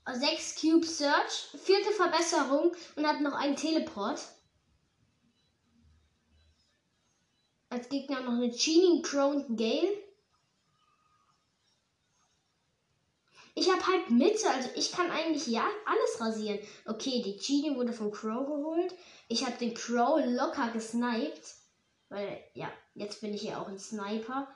6 0.06 0.60
Cube 0.60 0.86
Search, 0.86 1.50
vierte 1.64 1.92
Verbesserung 1.92 2.76
und 2.96 3.08
hat 3.08 3.22
noch 3.22 3.34
einen 3.34 3.56
Teleport. 3.56 4.20
Als 7.70 7.88
Gegner 7.90 8.22
noch 8.22 8.34
eine 8.34 8.52
Crow 9.02 9.36
und 9.36 9.58
Gale. 9.58 9.98
Ich 13.54 13.70
habe 13.72 13.86
halt 13.86 14.10
Mitte, 14.10 14.50
also 14.50 14.70
ich 14.76 14.92
kann 14.92 15.12
eigentlich 15.12 15.48
ja 15.48 15.68
alles 15.86 16.22
rasieren. 16.22 16.60
Okay, 16.86 17.22
die 17.22 17.38
Genie 17.38 17.76
wurde 17.76 17.94
von 17.94 18.12
Crow 18.12 18.46
geholt. 18.46 18.94
Ich 19.28 19.46
habe 19.46 19.58
den 19.58 19.74
Crow 19.74 20.20
locker 20.26 20.72
gesniped. 20.72 21.61
Weil, 22.12 22.44
ja, 22.54 22.70
jetzt 22.94 23.22
bin 23.22 23.34
ich 23.34 23.44
ja 23.44 23.60
auch 23.60 23.68
ein 23.68 23.80
Sniper. 23.80 24.48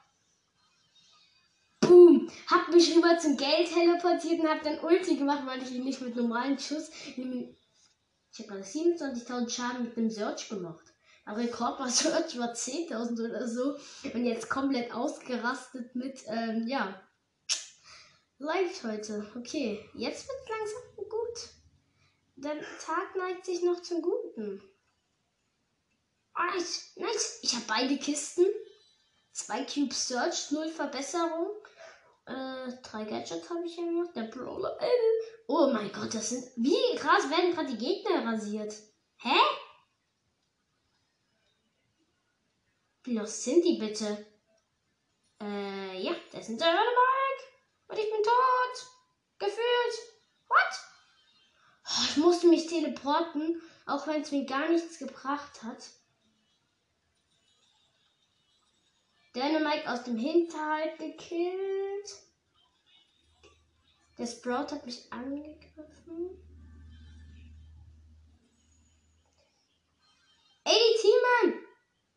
Boom! 1.80 2.30
Hab 2.48 2.70
mich 2.70 2.96
rüber 2.96 3.18
zum 3.18 3.38
Geld 3.38 3.74
teleportiert 3.74 4.42
und 4.42 4.50
hab 4.50 4.62
dann 4.62 4.80
Ulti 4.80 5.16
gemacht, 5.16 5.44
weil 5.46 5.64
ich 5.64 5.72
ihn 5.72 5.86
nicht 5.86 6.02
mit 6.02 6.16
normalen 6.16 6.60
Schuss. 6.60 6.92
Ich 7.16 7.18
habe 7.18 8.48
gerade 8.48 8.62
27.000 8.62 9.50
Schaden 9.50 9.84
mit 9.86 9.96
dem 9.96 10.12
Search 10.12 10.50
gemacht. 10.50 10.94
Aber 11.24 11.40
Rekord 11.40 11.80
war 11.80 11.90
Search 11.90 12.38
war 12.38 12.54
10.000 12.54 13.30
oder 13.30 13.48
so. 13.48 13.78
Und 14.14 14.26
jetzt 14.26 14.50
komplett 14.50 14.94
ausgerastet 14.94 15.96
mit, 15.96 16.24
ähm, 16.28 16.68
ja, 16.68 17.02
Läuft 18.38 18.84
heute. 18.84 19.26
Okay, 19.38 19.90
jetzt 19.94 20.28
wird 20.28 20.50
langsam 20.50 21.10
gut. 21.10 21.50
Der 22.36 22.60
Tag 22.86 23.16
neigt 23.16 23.46
sich 23.46 23.64
noch 23.64 23.82
zum 23.82 24.02
Guten. 24.02 24.62
Nice, 26.38 26.92
nice. 26.96 27.40
Ich 27.42 27.54
habe 27.54 27.66
beide 27.68 27.98
Kisten. 27.98 28.46
Zwei 29.32 29.66
Cube 29.66 29.94
Search, 29.94 30.52
null 30.52 30.70
Verbesserung. 30.70 31.66
Äh, 32.26 32.72
drei 32.82 33.04
Gadgets 33.04 33.50
habe 33.50 33.66
ich 33.66 33.78
ja 33.78 33.84
noch. 33.84 34.12
Der 34.14 34.24
Brawler 34.24 34.78
L. 34.80 34.90
Oh 35.48 35.70
mein 35.72 35.92
Gott, 35.92 36.14
das 36.14 36.30
sind. 36.30 36.46
Wie 36.56 36.96
krass 36.98 37.30
werden 37.30 37.54
gerade 37.54 37.76
die 37.76 37.78
Gegner 37.78 38.26
rasiert? 38.26 38.74
Hä? 39.18 39.38
Wie 43.04 43.18
los 43.18 43.44
sind 43.44 43.64
die 43.64 43.78
bitte? 43.78 44.26
Äh, 45.42 46.02
ja, 46.02 46.16
das 46.32 46.48
sind 46.48 46.60
Dynamite. 46.60 47.44
Und 47.88 48.00
ich 48.00 48.10
bin 48.10 48.24
tot. 48.24 48.88
Gefühlt. 49.38 49.96
What? 50.48 50.80
Oh, 51.88 52.04
ich 52.10 52.18
musste 52.18 52.48
mich 52.48 52.68
teleporten, 52.68 53.62
auch 53.86 54.08
wenn 54.08 54.22
es 54.22 54.32
mir 54.32 54.46
gar 54.46 54.68
nichts 54.70 54.98
gebracht 54.98 55.62
hat. 55.62 55.84
Dynamite 59.36 59.92
aus 59.92 60.04
dem 60.04 60.18
Hinterhalt 60.18 60.98
gekillt. 60.98 62.10
Der 64.18 64.28
Sprout 64.28 64.72
hat 64.72 64.86
mich 64.86 65.12
angegriffen. 65.12 66.42
Ey, 70.64 70.74
die! 71.04 71.16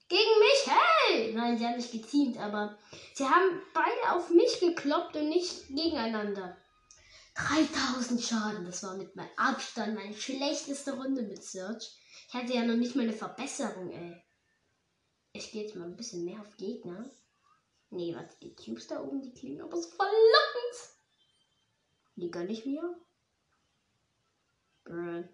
Gegen 0.09 0.39
mich, 0.39 0.67
hey! 0.67 1.33
Nein, 1.35 1.59
sie 1.59 1.67
haben 1.67 1.77
nicht 1.77 1.93
geteamt, 1.93 2.39
aber 2.39 2.79
sie 3.13 3.25
haben 3.25 3.61
beide 3.75 4.13
auf 4.13 4.31
mich 4.31 4.59
gekloppt 4.61 5.17
und 5.17 5.29
nicht 5.29 5.69
gegeneinander. 5.69 6.57
3000 7.35 8.23
Schaden, 8.23 8.65
das 8.65 8.83
war 8.83 8.97
mit 8.97 9.15
meinem 9.15 9.29
Abstand 9.37 9.95
meine 9.95 10.15
schlechteste 10.15 10.97
Runde 10.97 11.23
mit 11.23 11.45
Search. 11.45 11.99
Ich 12.29 12.35
hatte 12.35 12.55
ja 12.55 12.65
noch 12.65 12.77
nicht 12.77 12.97
mal 12.97 13.03
eine 13.03 13.13
Verbesserung, 13.13 13.91
ey. 13.91 14.23
Ich 15.39 15.53
gehe 15.53 15.63
jetzt 15.63 15.77
mal 15.77 15.85
ein 15.85 15.97
bisschen 15.97 16.25
mehr 16.25 16.41
auf 16.41 16.57
Gegner. 16.57 17.09
Nee, 17.91 18.13
warte, 18.13 18.35
die 18.43 18.57
Cubes 18.57 18.89
da 18.89 19.01
oben, 19.01 19.23
die 19.23 19.33
klingen 19.33 19.61
aber 19.61 19.77
so 19.77 19.89
verlockend. 19.89 20.77
Die 22.17 22.29
gönne 22.29 22.51
ich 22.51 22.67
mir. 22.67 22.83
Brr. 24.83 25.29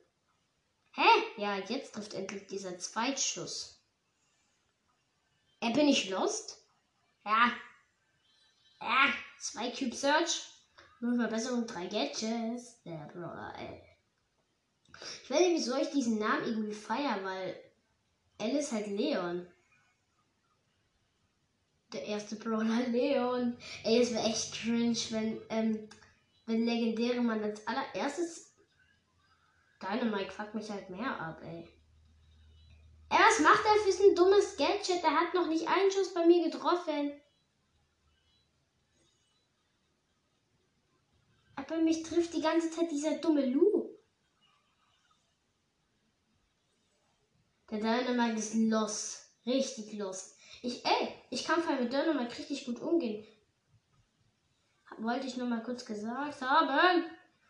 Hä? 0.93 1.09
Ja, 1.39 1.57
jetzt 1.57 1.95
trifft 1.95 2.13
endlich 2.13 2.47
dieser 2.47 2.79
Zweitschuss. 2.79 3.83
Äh, 5.61 5.73
bin 5.73 5.89
ich 5.89 6.11
lost? 6.11 6.63
Ja. 7.25 7.51
Ja, 8.83 9.07
zwei 9.39 9.71
Cube 9.71 9.95
Search. 9.95 10.43
Null 11.01 11.17
Verbesserung, 11.17 11.67
drei 11.67 11.87
Gadgets. 11.87 12.83
Der 12.83 13.11
Brawler, 13.11 13.55
ey. 13.59 13.83
Ich 15.23 15.31
weiß 15.31 15.41
nicht, 15.41 15.55
wieso 15.55 15.77
ich 15.77 15.89
diesen 15.93 16.19
Namen 16.19 16.45
irgendwie 16.45 16.75
feier, 16.75 17.25
weil 17.25 17.59
ist 18.39 18.73
halt 18.73 18.87
Leon. 18.89 19.47
Der 21.95 22.05
erste 22.07 22.35
Brawler 22.35 22.87
Leon. 22.89 23.57
Ey, 23.85 24.03
es 24.03 24.13
wäre 24.13 24.27
echt 24.27 24.53
cringe, 24.53 24.99
wenn, 25.11 25.41
ähm, 25.49 25.89
wenn 26.47 26.67
legendäre 26.67 27.21
Mann 27.21 27.43
als 27.43 27.65
allererstes. 27.69 28.53
Dynamite 29.81 30.33
fuckt 30.33 30.55
mich 30.55 30.69
halt 30.71 30.91
mehr 30.91 31.21
ab, 31.21 31.41
ey. 31.45 31.69
Ey, 33.11 33.19
was 33.19 33.39
macht 33.41 33.65
er 33.65 33.93
für 33.93 34.03
ein 34.03 34.17
dummes 34.17 34.57
Gadget? 34.57 35.05
Der 35.05 35.21
hat 35.21 35.35
noch 35.35 35.47
nicht 35.47 35.69
einen 35.69 35.91
Schuss 35.93 36.13
bei 36.13 36.27
mir 36.27 36.51
getroffen. 36.51 37.13
Aber 41.55 41.79
mich 41.79 42.03
trifft 42.03 42.35
die 42.35 42.43
ganze 42.43 42.71
Zeit 42.71 42.91
dieser 42.91 43.19
dumme 43.19 43.47
Lu. 43.47 43.89
Der 47.71 47.79
Dynamite 47.79 48.39
ist 48.39 48.55
los. 48.55 49.31
Richtig 49.47 49.93
los. 49.93 50.34
Ich, 50.65 50.83
ey, 50.83 51.13
ich 51.29 51.45
kann 51.45 51.63
vor 51.63 51.77
mit 51.77 51.93
Dynamite 51.93 52.39
richtig 52.39 52.65
gut 52.65 52.81
umgehen. 52.81 53.23
Wollte 54.97 55.27
ich 55.27 55.37
nur 55.37 55.47
mal 55.47 55.63
kurz 55.63 55.85
gesagt 55.85 56.41
haben. 56.41 57.05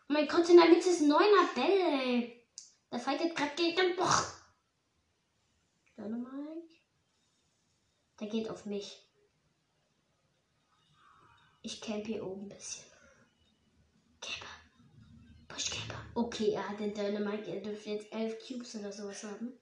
Oh 0.09 0.13
mein 0.13 0.27
Gott, 0.27 0.49
in 0.49 0.57
der 0.57 0.67
Mitte 0.67 0.89
ist 0.89 0.99
ein 0.99 1.07
neuner 1.07 1.47
Bell, 1.55 2.01
ey. 2.01 2.45
Der 2.91 2.99
fightet 2.99 3.33
gerade 3.33 3.55
gegen 3.55 3.77
den 3.77 3.95
Boch. 3.95 4.25
Dynamite. 5.97 6.75
Der 8.19 8.27
geht 8.27 8.49
auf 8.49 8.65
mich. 8.65 9.01
Ich 11.61 11.79
camp 11.79 12.05
hier 12.05 12.21
oben 12.21 12.47
ein 12.47 12.49
bisschen. 12.49 12.83
Camper. 14.19 14.51
Push 15.47 15.69
Camper. 15.69 16.01
Okay, 16.15 16.49
er 16.49 16.67
hat 16.67 16.81
den 16.81 16.93
Dynamite. 16.93 17.49
Er 17.49 17.61
dürfte 17.61 17.91
jetzt 17.91 18.11
11 18.11 18.45
Cubes 18.45 18.75
oder 18.75 18.91
sowas 18.91 19.23
haben. 19.23 19.57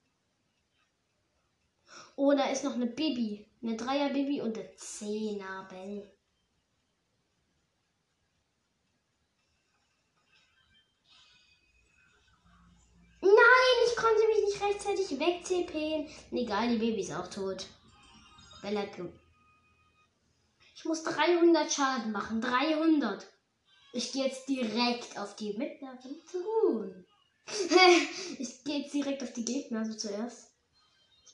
Oh, 2.15 2.33
da 2.33 2.49
ist 2.49 2.63
noch 2.63 2.73
eine 2.73 2.87
Bibi. 2.87 3.45
Eine 3.61 3.77
Dreier 3.77 4.09
Bibi 4.09 4.41
und 4.41 4.57
eine 4.57 4.75
Zehner 4.75 5.67
Bell. 5.69 6.11
Nein, 13.21 13.77
ich 13.87 13.95
konnte 13.95 14.27
mich 14.27 14.43
nicht 14.45 14.61
rechtzeitig 14.61 15.19
wegziehen. 15.19 16.09
Egal, 16.31 16.69
die 16.69 16.77
Baby 16.77 17.01
ist 17.01 17.13
auch 17.13 17.27
tot. 17.27 17.65
Bella 18.61 18.85
Ich 20.75 20.85
muss 20.85 21.03
300 21.03 21.71
Schaden 21.71 22.11
machen. 22.11 22.41
300. 22.41 23.25
Ich 23.93 24.11
gehe 24.11 24.25
jetzt 24.25 24.47
direkt 24.49 25.17
auf 25.17 25.35
die 25.35 25.53
mittleren 25.53 26.21
Truhen. 26.29 27.05
ich 28.39 28.63
gehe 28.63 28.79
jetzt 28.79 28.93
direkt 28.93 29.23
auf 29.23 29.31
die 29.33 29.45
Gegner, 29.45 29.79
also 29.79 29.93
zuerst. 29.93 30.52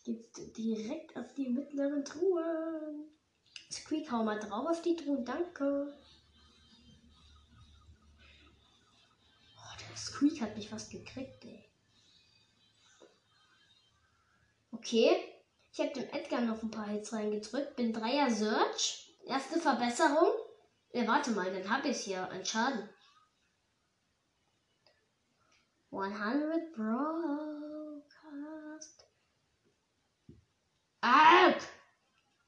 Jetzt 0.03 0.57
direkt 0.57 1.15
auf 1.17 1.33
die 1.33 1.49
mittleren 1.49 2.03
Truhen. 2.03 3.09
Squeak, 3.71 4.11
hau 4.11 4.23
mal 4.23 4.39
drauf 4.39 4.67
auf 4.67 4.81
die 4.81 4.95
Truhen, 4.95 5.25
danke. 5.25 5.93
Oh, 9.57 9.77
der 9.79 9.97
Squeak 9.97 10.41
hat 10.41 10.55
mich 10.55 10.69
fast 10.69 10.91
gekriegt, 10.91 11.45
ey. 11.45 11.69
Okay. 14.71 15.15
Ich 15.71 15.79
habe 15.79 15.93
dem 15.93 16.09
Edgar 16.09 16.41
noch 16.41 16.63
ein 16.63 16.71
paar 16.71 16.87
Hits 16.87 17.13
reingedrückt. 17.13 17.75
Bin 17.75 17.93
Dreier 17.93 18.31
Search. 18.31 19.15
Erste 19.25 19.59
Verbesserung. 19.59 20.33
Ja, 20.91 21.07
warte 21.07 21.31
mal, 21.31 21.53
dann 21.53 21.69
habe 21.69 21.89
ich 21.89 22.01
hier 22.01 22.27
einen 22.29 22.45
Schaden. 22.45 22.89
100 25.91 26.73
Broadcast. 26.73 27.58
Ah! 31.01 31.53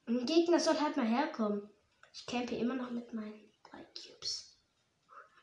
Ein 0.06 0.26
Gegner 0.26 0.60
soll 0.60 0.78
halt 0.80 0.96
mal 0.96 1.06
herkommen. 1.06 1.70
Ich 2.12 2.26
campe 2.26 2.54
immer 2.56 2.74
noch 2.74 2.90
mit 2.90 3.12
meinen 3.14 3.52
drei 3.70 3.82
Cubes. 3.94 4.58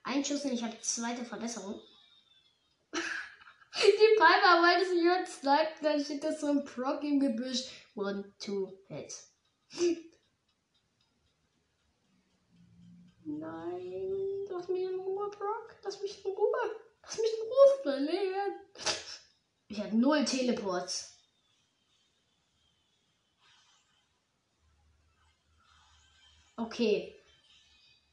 Ein 0.04 0.24
Schuss 0.24 0.46
und 0.46 0.54
ich 0.54 0.64
habe 0.64 0.80
zweite 0.82 1.26
Verbesserung. 1.26 1.82
Die 2.94 4.16
Piper 4.18 4.62
wollte 4.62 4.90
sich 4.90 5.04
jetzt 5.04 5.42
snipen, 5.42 5.84
dann 5.84 6.04
steht 6.04 6.24
da 6.24 6.32
so 6.32 6.48
ein 6.48 6.64
Proc 6.66 7.04
im 7.04 7.20
Gebüsch. 7.20 7.66
One, 7.96 8.34
two, 8.40 8.72
hits. 8.88 9.32
Nein, 13.24 14.46
lass 14.50 14.68
mich 14.68 14.84
in 14.84 15.00
Ruhe, 15.00 15.30
Brock. 15.30 15.76
Lass 15.84 16.02
mich 16.02 16.26
in 16.26 16.32
Ruhe. 16.32 16.76
Lass 17.04 17.18
mich 17.18 17.32
in 17.34 17.42
Ruhe 17.42 17.82
verlieren. 17.84 18.54
Ich 19.68 19.80
habe 19.80 19.96
null 19.96 20.26
Teleports. 20.26 21.19
Okay. 26.60 27.16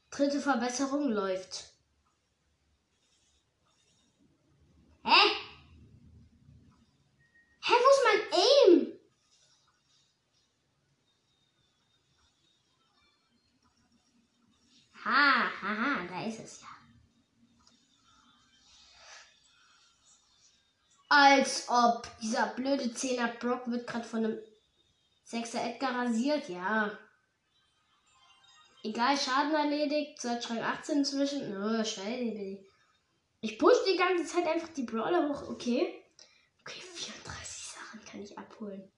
Dritte 0.09 0.39
Verbesserung 0.39 1.11
läuft. 1.11 1.65
Hä? 5.03 5.21
Hä, 7.61 7.73
wo 7.73 7.89
ist 7.91 8.05
mein 8.05 8.21
Aim? 8.39 8.99
Ha, 15.03 15.51
haha, 15.61 16.07
da 16.07 16.25
ist 16.25 16.39
es 16.39 16.61
ja. 16.61 16.67
Als 21.09 21.67
ob 21.67 22.09
dieser 22.21 22.47
blöde 22.47 22.93
Zehner 22.93 23.27
Brock 23.27 23.69
wird 23.69 23.87
gerade 23.87 24.07
von 24.07 24.23
einem 24.23 24.39
Sechser 25.25 25.63
Edgar 25.65 25.95
rasiert, 25.95 26.47
ja. 26.47 26.97
Egal, 28.87 29.17
Schaden 29.17 29.53
erledigt, 29.53 30.21
Zeitschrank 30.21 30.61
18 30.61 30.99
inzwischen. 30.99 31.57
Oh, 31.61 31.83
scheiße. 31.83 32.65
Ich 33.41 33.59
push 33.59 33.75
die 33.85 33.97
ganze 33.97 34.23
Zeit 34.23 34.47
einfach 34.47 34.69
die 34.69 34.83
Brawler 34.83 35.27
hoch, 35.27 35.49
okay. 35.49 35.93
Okay, 36.61 36.79
34 36.95 37.75
kann 38.09 38.21
ich 38.21 38.37
abholen. 38.37 38.89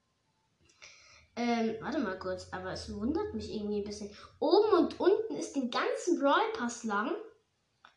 Ähm, 1.36 1.78
warte 1.82 1.98
mal 1.98 2.20
kurz, 2.20 2.50
aber 2.52 2.72
es 2.74 2.94
wundert 2.94 3.34
mich 3.34 3.52
irgendwie 3.52 3.78
ein 3.78 3.84
bisschen. 3.84 4.16
Oben 4.38 4.74
und 4.74 5.00
unten 5.00 5.36
ist 5.36 5.56
den 5.56 5.72
ganzen 5.72 6.20
Brawl 6.20 6.52
Pass 6.54 6.84
lang. 6.84 7.12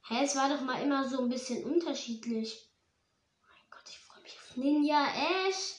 Hä, 0.09 0.25
es 0.25 0.35
war 0.35 0.49
doch 0.49 0.63
mal 0.63 0.83
immer 0.83 1.07
so 1.07 1.21
ein 1.21 1.29
bisschen 1.29 1.63
unterschiedlich. 1.65 2.71
Mein 3.43 3.71
Gott, 3.71 3.85
ich 3.91 3.99
freue 3.99 4.23
mich 4.23 4.39
auf 4.39 4.57
Ninja 4.57 5.09
Ash. 5.47 5.75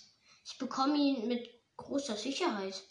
Ich 0.45 0.59
bekomme 0.59 0.95
ihn 0.95 1.27
mit 1.27 1.49
großer 1.77 2.15
Sicherheit. 2.15 2.83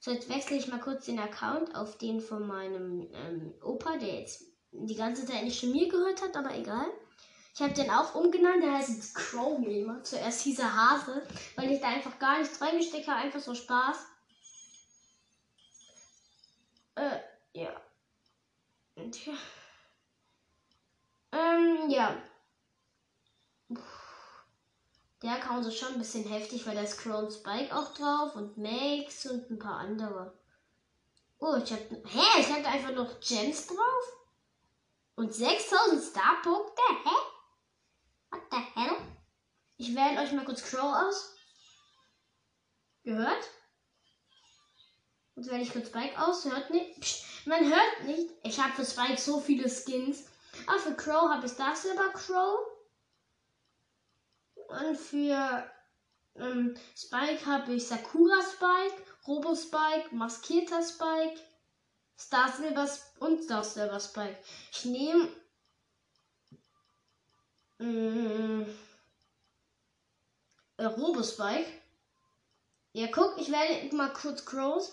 So, 0.00 0.12
jetzt 0.12 0.28
wechsle 0.28 0.56
ich 0.56 0.68
mal 0.68 0.80
kurz 0.80 1.06
den 1.06 1.18
Account 1.18 1.74
auf 1.74 1.98
den 1.98 2.20
von 2.20 2.46
meinem 2.46 3.08
ähm, 3.12 3.54
Opa, 3.62 3.96
der 3.96 4.20
jetzt 4.20 4.44
die 4.70 4.94
ganze 4.94 5.26
Zeit 5.26 5.44
nicht 5.44 5.58
zu 5.58 5.66
mir 5.66 5.88
gehört 5.88 6.22
hat, 6.22 6.36
aber 6.36 6.54
egal. 6.54 6.86
Ich 7.54 7.60
habe 7.60 7.74
den 7.74 7.90
auch 7.90 8.14
umgenannt, 8.14 8.62
der 8.62 8.74
heißt 8.74 8.90
jetzt 8.90 9.14
Crow 9.16 9.60
Gamer. 9.60 10.02
Zuerst 10.04 10.42
hieß 10.42 10.60
er 10.60 10.76
Hase, 10.76 11.26
weil 11.56 11.72
ich 11.72 11.80
da 11.80 11.88
einfach 11.88 12.16
gar 12.20 12.38
nichts 12.38 12.60
reingesteckt 12.60 13.08
habe, 13.08 13.18
einfach 13.18 13.40
so 13.40 13.54
Spaß. 13.54 14.06
Äh, 16.94 17.18
ja. 17.54 17.80
Und 18.94 19.26
ja. 19.26 19.32
Ähm, 21.32 21.90
ja. 21.90 22.16
Der 25.22 25.32
Account 25.32 25.66
ist 25.66 25.78
schon 25.78 25.94
ein 25.94 25.98
bisschen 25.98 26.24
heftig, 26.28 26.64
weil 26.66 26.76
da 26.76 26.82
ist 26.82 26.98
Crown 26.98 27.30
Spike 27.30 27.74
auch 27.74 27.92
drauf 27.94 28.36
und 28.36 28.56
Max 28.56 29.26
und 29.26 29.50
ein 29.50 29.58
paar 29.58 29.78
andere. 29.78 30.32
Oh, 31.40 31.56
ich 31.56 31.72
hab. 31.72 31.80
Hä? 31.80 32.40
Ich 32.40 32.52
hatte 32.52 32.68
einfach 32.68 32.92
noch 32.92 33.18
Gems 33.20 33.66
drauf? 33.66 34.12
Und 35.16 35.34
6000 35.34 36.02
Starpunkte? 36.02 36.82
Hä? 37.04 37.16
What 38.30 38.42
the 38.50 38.58
hell? 38.74 38.96
Ich 39.76 39.94
wähle 39.94 40.20
euch 40.20 40.32
mal 40.32 40.44
kurz 40.44 40.62
Crow 40.62 40.94
aus. 40.94 41.34
Gehört? 43.02 43.50
Jetzt 45.34 45.50
wähle 45.50 45.62
ich 45.62 45.72
kurz 45.72 45.88
Spike 45.88 46.20
aus. 46.24 46.44
Hört 46.44 46.70
nicht. 46.70 47.00
Psst, 47.00 47.46
man 47.46 47.64
hört 47.64 48.04
nicht. 48.04 48.30
Ich 48.44 48.60
habe 48.60 48.72
für 48.72 48.84
Spike 48.84 49.20
so 49.20 49.40
viele 49.40 49.68
Skins. 49.68 50.26
Ah, 50.66 50.78
für 50.78 50.94
Crow 50.94 51.28
habe 51.28 51.46
ich 51.46 51.52
das 51.54 51.82
Silber 51.82 52.08
Crow. 52.12 52.58
Und 54.68 54.96
für 54.96 55.64
ähm, 56.36 56.76
Spike 56.96 57.44
habe 57.44 57.74
ich 57.74 57.86
Sakura 57.86 58.40
Spike, 58.42 59.02
Robo 59.26 59.54
Spike, 59.54 60.14
Maskierter 60.14 60.82
Spike, 60.82 61.40
Star 62.18 62.50
Silver 62.52 62.88
und 63.20 63.42
Star 63.42 63.64
Silver 63.64 64.00
Spike. 64.00 64.36
Ich 64.72 64.84
nehme 64.84 65.28
Mm. 67.78 68.64
Äh, 70.76 70.84
Robospike. 70.84 71.66
Ja, 72.92 73.06
guck, 73.12 73.38
ich 73.38 73.50
werde 73.50 73.94
mal 73.94 74.12
kurz 74.12 74.44
Crows. 74.44 74.92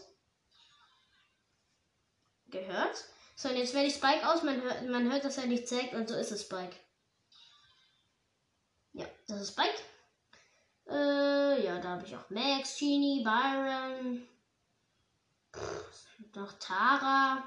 Gehört. 2.48 3.06
So, 3.36 3.50
und 3.50 3.58
jetzt 3.58 3.74
werde 3.74 3.88
ich 3.88 3.96
Spike 3.96 4.28
aus. 4.30 4.44
Man 4.44 4.62
hört, 4.62 4.88
man 4.88 5.12
hört, 5.12 5.26
dass 5.26 5.38
er 5.38 5.48
nicht 5.48 5.68
zeigt, 5.68 5.94
und 5.94 6.08
so 6.08 6.16
ist 6.16 6.32
es 6.32 6.44
Spike. 6.44 6.76
Ja, 8.96 9.06
das 9.28 9.42
ist 9.42 9.52
Spike. 9.52 9.84
Äh, 10.88 11.66
ja, 11.66 11.80
da 11.82 11.90
habe 11.90 12.06
ich 12.06 12.16
auch 12.16 12.30
Max, 12.30 12.78
Genie, 12.80 13.24
Byron. 13.26 14.26
Pff, 15.54 16.36
noch 16.36 16.54
Tara. 16.60 17.44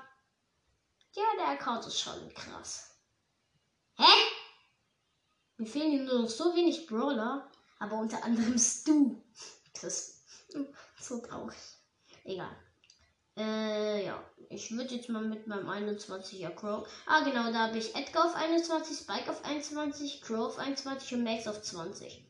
Ja, 1.13 1.25
der 1.39 1.49
Account 1.49 1.87
ist 1.87 2.01
schon 2.01 2.35
krass. 2.35 2.95
Hä? 3.97 4.05
Mir 5.57 5.67
fehlen 5.67 5.91
hier 5.91 6.03
nur 6.03 6.23
noch 6.23 6.29
so 6.29 6.55
wenig 6.55 6.87
Brawler, 6.87 7.51
aber 7.79 7.97
unter 7.97 8.23
anderem 8.23 8.59
Stu. 8.59 9.23
Das 9.81 9.83
ist 9.83 10.25
so 10.99 11.19
traurig. 11.21 11.57
Egal. 12.25 12.55
Äh, 13.39 14.05
ja. 14.05 14.23
Ich 14.51 14.71
würde 14.71 14.95
jetzt 14.95 15.11
mal 15.11 15.23
mit 15.23 15.47
meinem 15.47 15.69
21er 15.69 16.51
Crow. 16.51 16.89
Ah, 17.07 17.23
genau, 17.23 17.53
da 17.53 17.69
habe 17.69 17.79
ich 17.79 17.95
Edgar 17.95 18.27
auf 18.27 18.35
21, 18.35 18.97
Spike 18.97 19.31
auf 19.31 19.45
21, 19.45 20.23
Crow 20.23 20.47
auf 20.47 20.59
21 20.59 21.15
und 21.15 21.25
Max 21.25 21.47
auf 21.47 21.61
20. 21.61 22.25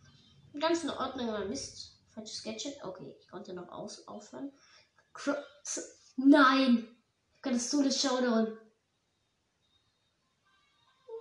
Ganz 0.59 0.83
in 0.83 0.91
Ordnung, 0.91 1.29
aber 1.29 1.45
Mist. 1.45 1.97
Falsches 2.15 2.43
Gadget. 2.43 2.83
Okay, 2.83 3.15
ich 3.21 3.29
konnte 3.29 3.53
noch 3.53 3.69
aus 3.69 4.09
aufhören. 4.09 4.53
Crow. 5.13 5.37
Nein! 6.17 6.89
Das 7.43 7.71
Showdown? 7.71 8.59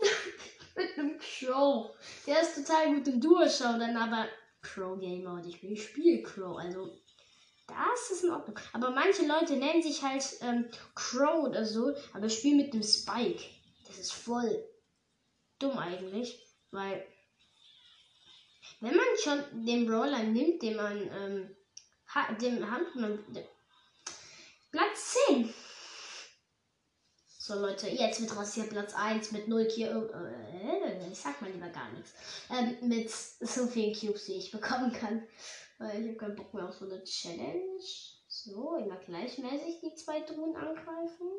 mit 0.75 0.97
einem 0.97 1.19
Crow. 1.19 1.91
Der 2.25 2.41
ist 2.41 2.55
total 2.55 2.95
gut 2.95 3.07
im 3.07 3.21
Duo-Showdown, 3.21 3.95
aber 3.95 4.27
Crow 4.61 4.99
Gamer 4.99 5.33
und 5.33 5.45
ich 5.45 5.83
spiele 5.83 6.23
Crow. 6.23 6.57
Also, 6.57 6.99
Das 7.67 8.11
ist 8.11 8.23
in 8.23 8.31
Ordnung. 8.31 8.57
Aber 8.73 8.91
manche 8.91 9.27
Leute 9.27 9.57
nennen 9.57 9.83
sich 9.83 10.01
halt 10.01 10.23
ähm, 10.41 10.69
Crow 10.95 11.43
oder 11.43 11.65
so, 11.65 11.93
aber 12.13 12.29
spielen 12.29 12.57
mit 12.57 12.73
dem 12.73 12.83
Spike. 12.83 13.43
Das 13.85 13.97
ist 13.97 14.13
voll 14.13 14.63
dumm 15.59 15.77
eigentlich, 15.77 16.39
weil 16.71 17.05
wenn 18.79 18.95
man 18.95 19.05
schon 19.21 19.65
den 19.65 19.85
Brawler 19.85 20.23
nimmt, 20.23 20.61
den 20.61 20.75
man 20.75 20.97
ähm, 21.11 21.55
hat, 22.07 22.41
dem 22.41 22.69
hat 22.69 22.95
man 22.95 23.19
Platz 24.71 25.15
10. 25.27 25.53
So 27.39 27.55
Leute, 27.55 27.87
jetzt 27.87 28.19
wird 28.19 28.35
rasiert 28.35 28.69
Platz 28.69 28.93
1 28.93 29.31
mit 29.31 29.47
0 29.47 29.67
Cubes. 29.67 30.11
Äh, 30.11 31.11
ich 31.11 31.17
sag 31.17 31.41
mal 31.41 31.49
lieber 31.49 31.69
gar 31.69 31.89
nichts. 31.93 32.13
Ähm, 32.49 32.75
mit 32.81 33.09
so 33.09 33.67
vielen 33.67 33.95
Cubes, 33.95 34.27
wie 34.27 34.37
ich 34.37 34.51
bekommen 34.51 34.91
kann. 34.91 35.23
Weil 35.77 36.01
ich 36.01 36.07
habe 36.07 36.17
keinen 36.17 36.35
Bock 36.35 36.53
mehr 36.53 36.67
auf 36.67 36.75
so 36.75 36.85
eine 36.85 37.03
Challenge. 37.03 37.79
So, 38.27 38.75
immer 38.75 38.97
gleichmäßig 38.97 39.79
die 39.81 39.95
zwei 39.95 40.21
Drohnen 40.21 40.55
angreifen. 40.55 41.31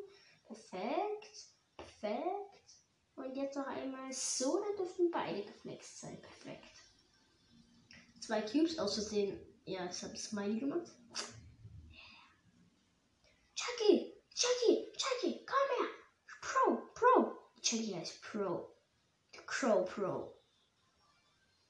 Perfekt. 0.46 1.46
Perfekt. 1.76 2.48
Und 3.16 3.34
jetzt 3.34 3.56
noch 3.56 3.66
einmal 3.66 4.12
so, 4.12 4.62
dann 4.62 4.76
dürfen 4.76 5.10
beide 5.10 5.42
geflext 5.42 6.00
sein. 6.00 6.20
Perfekt. 6.22 6.78
Zwei 8.20 8.42
Cubes 8.42 8.78
aus 8.78 8.94
Versehen. 8.94 9.38
Ja, 9.64 9.88
ich 9.90 10.02
habe 10.02 10.16
Smiley 10.16 10.60
gemacht. 10.60 10.86
Chucky! 13.54 14.14
Chucky! 14.34 14.92
Chucky! 14.96 15.44
Komm 15.44 15.78
her! 15.78 15.88
Pro! 16.40 16.76
Pro! 16.94 17.38
Chucky 17.60 17.92
heißt 17.92 18.22
Pro. 18.22 18.72
Crow 19.46 19.84
Pro. 19.84 20.34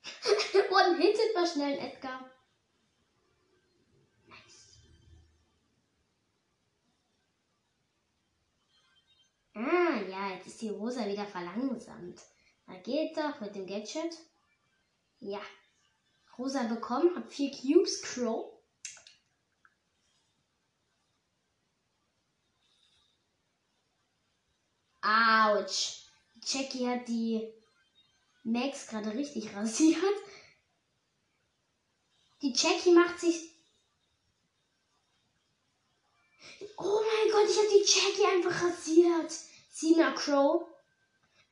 One 0.70 0.98
hittet 0.98 1.34
mal 1.34 1.46
schnell 1.46 1.78
Edgar. 1.78 2.30
Ah, 9.60 10.00
ja, 10.08 10.34
jetzt 10.34 10.46
ist 10.46 10.62
die 10.62 10.68
Rosa 10.68 11.04
wieder 11.04 11.26
verlangsamt. 11.26 12.20
Na 12.68 12.78
geht 12.78 13.16
doch 13.16 13.40
mit 13.40 13.56
dem 13.56 13.66
Gadget. 13.66 14.16
Ja. 15.18 15.40
Rosa 16.38 16.62
bekommen, 16.62 17.16
hab 17.16 17.28
vier 17.32 17.50
Cubes, 17.50 18.00
Crow. 18.02 18.52
Autsch. 25.02 26.04
Jackie 26.40 26.86
hat 26.86 27.08
die 27.08 27.52
Max 28.44 28.86
gerade 28.86 29.12
richtig 29.12 29.52
rasiert. 29.56 29.98
Die 32.42 32.52
Jackie 32.52 32.92
macht 32.92 33.18
sich. 33.18 33.50
Oh 36.76 37.00
mein 37.02 37.32
Gott, 37.32 37.50
ich 37.50 37.56
habe 37.56 37.68
die 37.68 37.84
Jackie 37.84 38.24
einfach 38.24 38.62
rasiert. 38.62 39.47
Sina 39.78 40.10
Crow. 40.10 40.66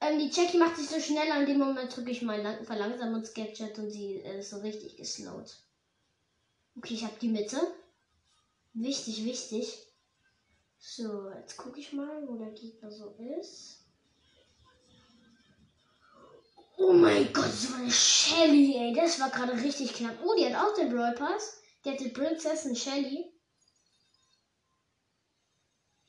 Ähm, 0.01 0.19
die 0.19 0.31
Jackie 0.31 0.59
macht 0.59 0.77
sich 0.77 0.89
so 0.89 0.99
schneller. 0.99 1.41
In 1.41 1.47
dem 1.47 1.59
Moment 1.59 1.95
drücke 1.95 2.11
ich 2.11 2.23
mal 2.23 2.65
Verlangsamungsgadget 2.65 3.79
und 3.79 3.91
sie 3.91 4.17
äh, 4.17 4.41
ist 4.41 4.51
so 4.51 4.59
richtig 4.59 4.97
geslowt. 4.97 5.57
Okay, 6.77 6.95
ich 6.95 7.05
habe 7.05 7.15
die 7.21 7.29
Mitte. 7.29 7.57
Wichtig, 8.75 9.25
wichtig. 9.25 9.79
So, 10.79 11.31
jetzt 11.31 11.57
gucke 11.57 11.79
ich 11.79 11.93
mal, 11.93 12.27
wo 12.27 12.37
der 12.37 12.51
Gegner 12.51 12.91
so 12.91 13.15
ist. 13.41 13.85
Oh 16.79 16.93
mein 16.93 17.33
Gott, 17.33 17.53
so 17.53 17.75
eine 17.75 17.91
Shelly, 17.91 18.77
ey. 18.77 18.93
Das 18.93 19.21
war 19.21 19.31
gerade 19.31 19.53
richtig 19.63 19.95
knapp. 19.95 20.17
Oh, 20.25 20.35
die 20.37 20.53
hat 20.53 20.61
auch 20.61 20.75
den 20.75 20.91
Brawl 20.91 21.15
Pass. 21.15 21.61
Die 21.85 21.91
hat 21.91 22.01
die 22.01 22.09
Prinzessin 22.09 22.75
Shelly. 22.75 23.33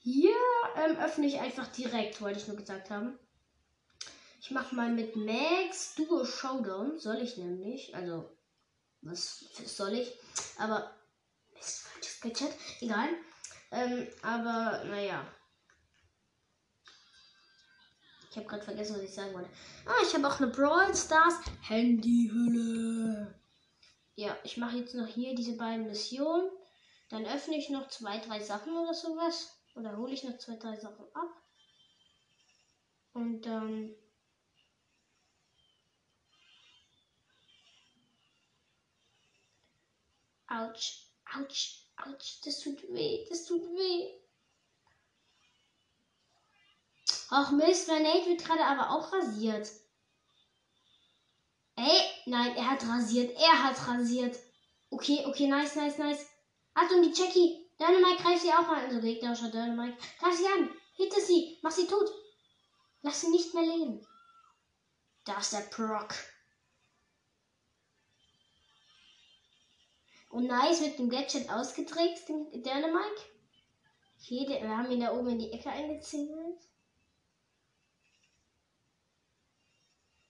Hier 0.09 0.37
ähm, 0.77 0.95
öffne 0.99 1.27
ich 1.27 1.37
einfach 1.37 1.67
direkt, 1.67 2.21
wollte 2.21 2.39
ich 2.39 2.47
nur 2.47 2.55
gesagt 2.55 2.89
haben. 2.89 3.19
Ich 4.39 4.51
mache 4.51 4.73
mal 4.73 4.89
mit 4.89 5.17
Max 5.17 5.95
Duo 5.95 6.23
Showdown. 6.23 6.97
Soll 6.97 7.17
ich 7.17 7.35
nämlich. 7.35 7.93
Also, 7.93 8.31
was 9.01 9.43
soll 9.65 9.95
ich? 9.95 10.13
Aber, 10.59 10.95
ist 11.59 11.81
falsches 11.81 12.21
Gadget. 12.21 12.55
Egal. 12.79 13.09
Ähm, 13.71 14.07
aber, 14.21 14.85
naja. 14.85 15.27
Ich 18.31 18.37
habe 18.37 18.47
gerade 18.47 18.63
vergessen, 18.63 18.95
was 18.95 19.03
ich 19.03 19.13
sagen 19.13 19.33
wollte. 19.33 19.49
Ah, 19.85 20.01
ich 20.03 20.13
habe 20.13 20.25
auch 20.25 20.39
eine 20.39 20.49
Brawl 20.49 20.95
Stars 20.95 21.35
Handyhülle. 21.67 23.37
Ja, 24.15 24.37
ich 24.45 24.55
mache 24.55 24.77
jetzt 24.77 24.95
noch 24.95 25.07
hier 25.07 25.35
diese 25.35 25.57
beiden 25.57 25.87
Missionen. 25.87 26.49
Dann 27.09 27.25
öffne 27.25 27.57
ich 27.57 27.69
noch 27.69 27.89
zwei, 27.89 28.19
drei 28.19 28.39
Sachen 28.39 28.71
oder 28.77 28.93
sowas. 28.93 29.56
Oder 29.77 29.95
hole 29.95 30.11
ich 30.11 30.23
noch 30.23 30.37
zwei, 30.39 30.55
drei 30.55 30.75
Sachen 30.75 31.05
ab. 31.13 31.29
Und 33.13 33.41
dann. 33.43 33.93
Autsch, 40.47 41.03
Autsch, 41.35 41.83
Autsch, 41.97 42.41
das 42.43 42.61
tut 42.61 42.81
weh, 42.89 43.25
das 43.29 43.45
tut 43.45 43.61
weh. 43.61 44.19
Ach 47.29 47.51
Mist, 47.51 47.89
mein 47.89 48.03
Nate 48.03 48.25
wird 48.27 48.45
gerade 48.45 48.65
aber 48.65 48.89
auch 48.89 49.11
rasiert. 49.11 49.69
Ey, 51.75 52.01
nein, 52.25 52.55
er 52.55 52.71
hat 52.71 52.87
rasiert, 52.87 53.35
er 53.37 53.63
hat 53.63 53.87
rasiert. 53.87 54.39
Okay, 54.89 55.25
okay, 55.27 55.47
nice, 55.47 55.75
nice, 55.75 55.97
nice. 55.97 56.25
Achtung, 56.73 57.03
die 57.03 57.13
Jackie. 57.13 57.66
Dynamite 57.79 58.21
greift 58.21 58.41
sie 58.41 58.51
auch 58.51 58.67
an. 58.67 58.85
Also 58.85 58.99
gegnerischer 58.99 59.49
Dynamite. 59.49 59.97
Greif 60.19 60.35
sie 60.35 60.47
an. 60.47 60.69
Hitte 60.93 61.21
sie. 61.21 61.59
Mach 61.61 61.71
sie 61.71 61.87
tot. 61.87 62.09
Lass 63.01 63.21
sie 63.21 63.29
nicht 63.29 63.53
mehr 63.53 63.63
leben. 63.63 64.05
Da 65.25 65.39
ist 65.39 65.53
der 65.53 65.59
Proc. 65.59 66.13
Und 70.29 70.47
nice 70.47 70.81
mit 70.81 70.99
dem 70.99 71.09
Gadget 71.09 71.49
ausgetrickst, 71.49 72.29
den 72.29 72.51
Dynamite. 72.51 73.21
Okay, 74.19 74.47
wir 74.47 74.77
haben 74.77 74.91
ihn 74.91 74.99
da 74.99 75.13
oben 75.13 75.29
in 75.29 75.39
die 75.39 75.51
Ecke 75.51 75.69
eingezingelt. 75.69 76.59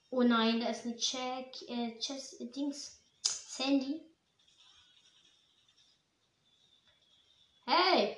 Oh 0.10 0.24
nein, 0.24 0.60
da 0.60 0.70
ist 0.70 0.86
eine 0.86 0.96
Check, 0.98 1.62
äh, 1.68 1.98
Chess, 2.00 2.34
äh, 2.40 2.46
Dings, 2.48 3.02
Sandy. 3.22 4.07
Hey! 7.70 8.16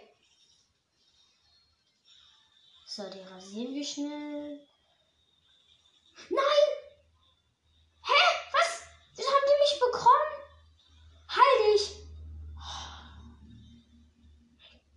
So, 2.86 3.10
die 3.10 3.22
rasieren 3.22 3.74
wir 3.74 3.84
schnell. 3.84 4.60
Nein! 6.30 6.70
Hä? 8.04 8.22
Was? 8.52 8.84
Das 9.18 9.26
haben 9.26 9.48
die 9.48 9.60
mich 9.64 9.80
bekommen? 9.80 10.32
Halt 11.30 11.60
dich! 11.74 11.96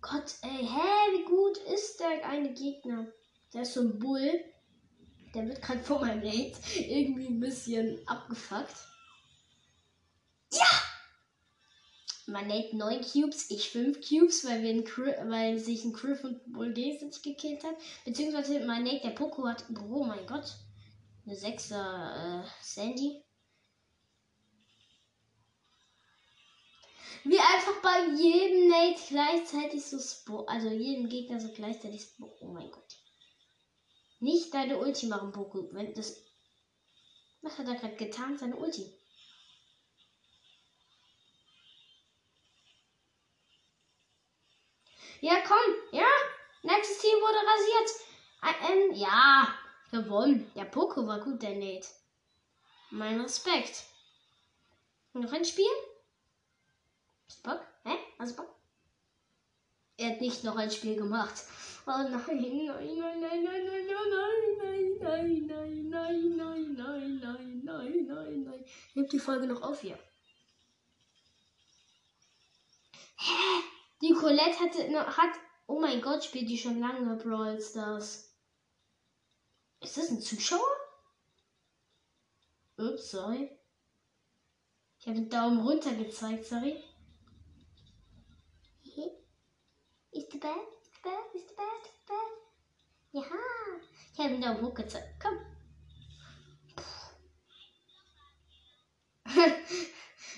Gott, 0.01 0.35
ey, 0.43 0.67
hä? 0.67 1.17
Wie 1.17 1.25
gut 1.25 1.57
ist 1.57 1.99
der 1.99 2.23
eine 2.23 2.53
Gegner? 2.53 3.07
Der 3.55 3.63
ist 3.63 3.73
so 3.73 3.81
ein 3.81 3.97
Bull. 3.97 4.43
Der 5.33 5.47
wird 5.47 5.63
gerade 5.63 5.83
vor 5.83 5.99
meinem 5.99 6.21
Date 6.21 6.57
irgendwie 6.75 7.25
ein 7.25 7.39
bisschen 7.39 8.07
abgefuckt. 8.07 8.75
Ja! 10.51 10.82
Man 12.25 12.47
nennt 12.47 12.73
9 12.73 13.01
Cubes, 13.01 13.49
ich 13.49 13.69
5 13.69 13.99
Cubes, 14.07 14.45
weil, 14.45 14.63
wir 14.63 14.71
ein 14.71 15.29
weil 15.29 15.59
sich 15.59 15.83
ein 15.83 15.93
Griff 15.93 16.23
und 16.23 16.53
Bull 16.53 16.73
sich 16.73 17.21
gekillt 17.21 17.63
hat. 17.63 17.75
Beziehungsweise 18.05 18.65
mein 18.65 18.83
Nate, 18.83 19.01
der 19.01 19.09
Poco 19.09 19.45
hat, 19.45 19.65
oh 19.91 20.03
mein 20.05 20.25
Gott, 20.25 20.55
eine 21.25 21.35
6er 21.35 22.43
äh, 22.43 22.47
Sandy. 22.61 23.23
Wie 27.25 27.39
einfach 27.39 27.81
bei 27.81 28.21
jedem 28.21 28.67
Nate 28.67 29.01
gleichzeitig 29.07 29.85
so 29.85 29.97
Spo 29.97 30.45
also 30.45 30.69
jedem 30.69 31.07
Gegner 31.07 31.39
so 31.39 31.53
gleichzeitig 31.53 32.01
Spo 32.01 32.35
Oh 32.41 32.47
mein 32.47 32.69
Gott. 32.69 32.97
Nicht 34.19 34.53
deine 34.53 34.77
Ulti 34.77 35.07
machen, 35.07 35.31
Poco. 35.31 35.69
Wenn 35.71 35.93
das. 35.93 36.21
Was 37.41 37.57
hat 37.57 37.67
er 37.67 37.75
gerade 37.75 37.95
getan? 37.95 38.37
Seine 38.37 38.55
Ulti. 38.57 38.93
Ja, 45.23 45.35
komm. 45.47 45.73
Ja. 45.93 46.09
Nächstes 46.63 46.97
Team 46.97 47.15
wurde 47.21 47.37
rasiert. 47.47 47.89
Ähm, 48.69 48.93
ja. 48.93 49.47
Gewonnen. 49.89 50.51
Der 50.53 50.65
Poco 50.65 51.07
war 51.07 51.21
gut, 51.21 51.41
der 51.41 51.55
Nate. 51.55 51.87
Mein 52.91 53.21
Respekt. 53.21 53.85
Noch 55.13 55.31
ein 55.31 55.45
Spiel? 55.45 55.71
Bock? 57.41 57.61
Hä? 57.85 57.97
Du 58.19 58.35
Bock? 58.35 58.53
Er 59.95 60.09
hat 60.09 60.19
nicht 60.19 60.43
noch 60.43 60.57
ein 60.57 60.69
Spiel 60.69 60.97
gemacht. 60.97 61.45
Oh 61.87 61.91
nein, 61.91 62.11
nein, 62.11 62.65
nein, 62.65 63.21
nein, 63.21 63.21
nein, 63.21 63.41
nein, 63.41 63.87
nein, 64.59 64.97
nein, 64.99 65.47
nein, 65.47 65.87
nein, 65.87 65.89
nein, 65.89 66.35
nein, 66.35 66.35
nein, 66.35 66.75
nein, 66.75 67.21
nein, 67.21 67.61
nein, 67.63 68.05
nein, 68.07 68.43
nein. 68.43 68.65
Nimmt 68.93 69.13
die 69.13 69.19
Folge 69.19 69.47
noch 69.47 69.61
auf 69.61 69.79
hier. 69.79 69.97
Hä? 73.15 73.72
Die 74.03 74.13
Colette 74.13 74.59
hatte, 74.59 75.07
hat. 75.17 75.39
Oh 75.65 75.79
mein 75.79 76.01
Gott, 76.01 76.25
spielt 76.25 76.49
die 76.49 76.57
schon 76.57 76.81
lange 76.81 77.15
Brawl 77.15 77.57
Stars. 77.61 78.37
Ist 79.79 79.95
das 79.95 80.09
ein 80.09 80.19
Zuschauer? 80.19 80.59
Ups, 82.75 83.11
sorry. 83.11 83.57
Ich 84.99 85.07
habe 85.07 85.15
den 85.15 85.29
Daumen 85.29 85.65
runter 85.65 85.93
gezeigt, 85.95 86.43
sorry. 86.43 86.83
Ist 90.11 90.31
the 90.33 90.37
bad? 90.37 90.57
Ist 90.81 90.95
the 90.95 90.99
bad? 91.01 91.33
Ist 91.33 91.47
the 91.47 91.55
bad? 91.55 91.85
Ist 91.85 91.93
the 91.95 92.05
bad? 92.05 92.29
Ja. 93.13 93.23
Ich 94.11 94.19
habe 94.19 94.29
den 94.31 94.41
Daumen 94.41 94.61
hoch 94.65 94.73
gezeigt. 94.73 95.17
Komm. 95.21 95.39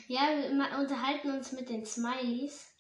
ja, 0.08 0.22
wir 0.22 0.78
unterhalten 0.78 1.32
uns 1.32 1.52
mit 1.52 1.68
den 1.68 1.84
Smileys. 1.84 2.75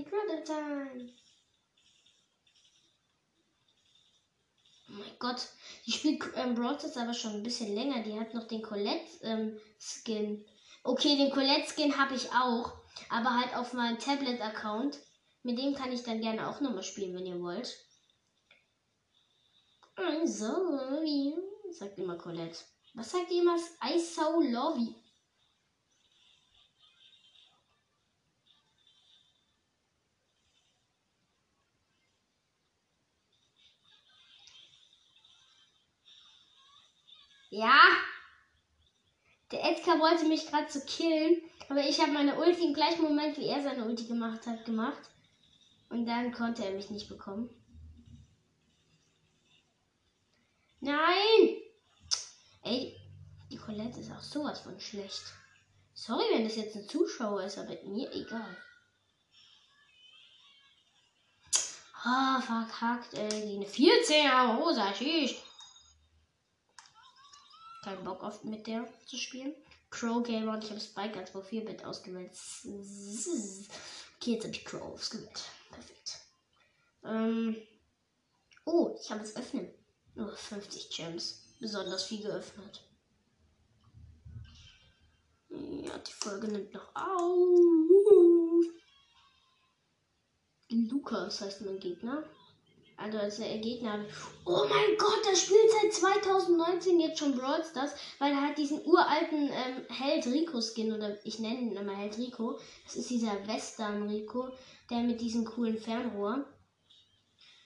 Credit 0.00 0.44
Time. 0.44 1.12
Oh 4.88 4.94
mein 4.98 5.18
Gott, 5.18 5.48
die 5.86 5.92
spielt 5.92 6.22
ähm, 6.34 6.54
Brawl 6.54 6.78
aber 6.96 7.14
schon 7.14 7.32
ein 7.32 7.42
bisschen 7.42 7.74
länger. 7.74 8.02
Die 8.02 8.18
hat 8.18 8.32
noch 8.32 8.46
den 8.46 8.62
Colette-Skin. 8.62 10.24
Ähm, 10.24 10.44
okay, 10.82 11.16
den 11.16 11.30
Colette-Skin 11.30 11.98
habe 11.98 12.14
ich 12.14 12.30
auch, 12.32 12.72
aber 13.10 13.36
halt 13.36 13.54
auf 13.54 13.72
meinem 13.74 13.98
Tablet-Account. 13.98 14.98
Mit 15.42 15.58
dem 15.58 15.74
kann 15.74 15.92
ich 15.92 16.02
dann 16.02 16.20
gerne 16.20 16.48
auch 16.48 16.60
nochmal 16.60 16.82
spielen, 16.82 17.14
wenn 17.14 17.26
ihr 17.26 17.40
wollt. 17.40 17.76
I 19.98 20.26
so 20.26 20.46
love 20.46 21.04
you, 21.04 21.36
sagt 21.70 21.98
immer 21.98 22.16
Colette. 22.16 22.58
Was 22.94 23.10
sagt 23.10 23.30
immer? 23.30 23.56
I 23.84 23.98
so 23.98 24.40
love 24.40 24.78
you. 24.78 25.01
Edgar 39.82 39.98
wollte 39.98 40.26
mich 40.26 40.46
gerade 40.46 40.68
zu 40.68 40.80
killen, 40.84 41.42
aber 41.68 41.80
ich 41.80 42.00
habe 42.00 42.12
meine 42.12 42.36
Ulti 42.36 42.66
im 42.66 42.74
gleichen 42.74 43.02
Moment, 43.02 43.36
wie 43.36 43.46
er 43.46 43.62
seine 43.62 43.84
Ulti 43.84 44.04
gemacht 44.04 44.46
hat, 44.46 44.64
gemacht. 44.64 45.10
Und 45.88 46.06
dann 46.06 46.32
konnte 46.32 46.64
er 46.64 46.70
mich 46.70 46.88
nicht 46.90 47.08
bekommen. 47.08 47.50
Nein! 50.80 51.56
Ey, 52.62 52.96
die 53.50 53.56
Colette 53.56 54.00
ist 54.00 54.12
auch 54.12 54.22
sowas 54.22 54.60
von 54.60 54.78
schlecht. 54.78 55.22
Sorry, 55.94 56.24
wenn 56.32 56.44
das 56.44 56.56
jetzt 56.56 56.76
ein 56.76 56.88
Zuschauer 56.88 57.42
ist, 57.42 57.58
aber 57.58 57.76
mir 57.84 58.12
egal. 58.12 58.56
Ah, 62.04 62.38
oh, 62.38 62.40
verkackt, 62.40 63.14
ey. 63.14 63.28
Die 63.28 63.56
eine 63.56 63.66
14er 63.66 64.58
Rosa, 64.58 64.92
tschüss 64.92 65.34
keinen 67.82 68.04
Bock 68.04 68.22
auf 68.22 68.44
mit 68.44 68.66
der 68.66 68.88
zu 69.06 69.16
spielen. 69.16 69.54
Crow 69.92 70.22
Gamer 70.22 70.54
und 70.54 70.64
ich 70.64 70.70
habe 70.70 70.80
Spike 70.80 71.18
als 71.18 71.30
Profilbild 71.30 71.84
ausgewählt. 71.84 72.32
Okay, 74.16 74.32
jetzt 74.32 74.44
habe 74.44 74.54
ich 74.54 74.64
Crow 74.64 74.82
ausgewählt. 74.82 75.42
Perfekt. 75.70 76.18
Ähm 77.04 77.56
oh, 78.64 78.96
ich 79.00 79.10
habe 79.10 79.22
es 79.22 79.36
öffnen. 79.36 79.72
Oh, 80.16 80.34
50 80.34 80.90
Gems. 80.90 81.42
Besonders 81.60 82.04
viel 82.04 82.22
geöffnet. 82.22 82.82
Ja, 85.50 85.98
die 85.98 86.12
Folge 86.12 86.48
nimmt 86.48 86.72
noch 86.72 86.94
auf. 86.96 88.64
Lukas 90.70 91.42
heißt 91.42 91.60
mein 91.60 91.78
Gegner. 91.78 92.24
Also 93.02 93.18
als 93.18 93.38
der 93.38 93.58
Gegner. 93.58 94.04
Oh 94.44 94.64
mein 94.68 94.96
Gott, 94.96 95.22
das 95.28 95.40
spielt 95.40 95.70
seit 95.82 95.92
2019 95.92 97.00
jetzt 97.00 97.18
schon 97.18 97.36
Brawl 97.36 97.64
Stars, 97.64 97.94
weil 98.20 98.30
er 98.30 98.42
hat 98.42 98.56
diesen 98.56 98.84
uralten 98.86 99.48
ähm, 99.48 99.84
Held 99.88 100.26
Rico 100.28 100.60
Skin 100.60 100.92
oder 100.92 101.18
ich 101.26 101.40
nenne 101.40 101.58
ihn 101.58 101.76
immer 101.76 101.96
Held 101.96 102.16
Rico. 102.16 102.60
Das 102.84 102.94
ist 102.94 103.10
dieser 103.10 103.44
Western 103.48 104.08
Rico, 104.08 104.50
der 104.88 104.98
mit 105.00 105.20
diesem 105.20 105.44
coolen 105.44 105.78
Fernrohr. 105.78 106.46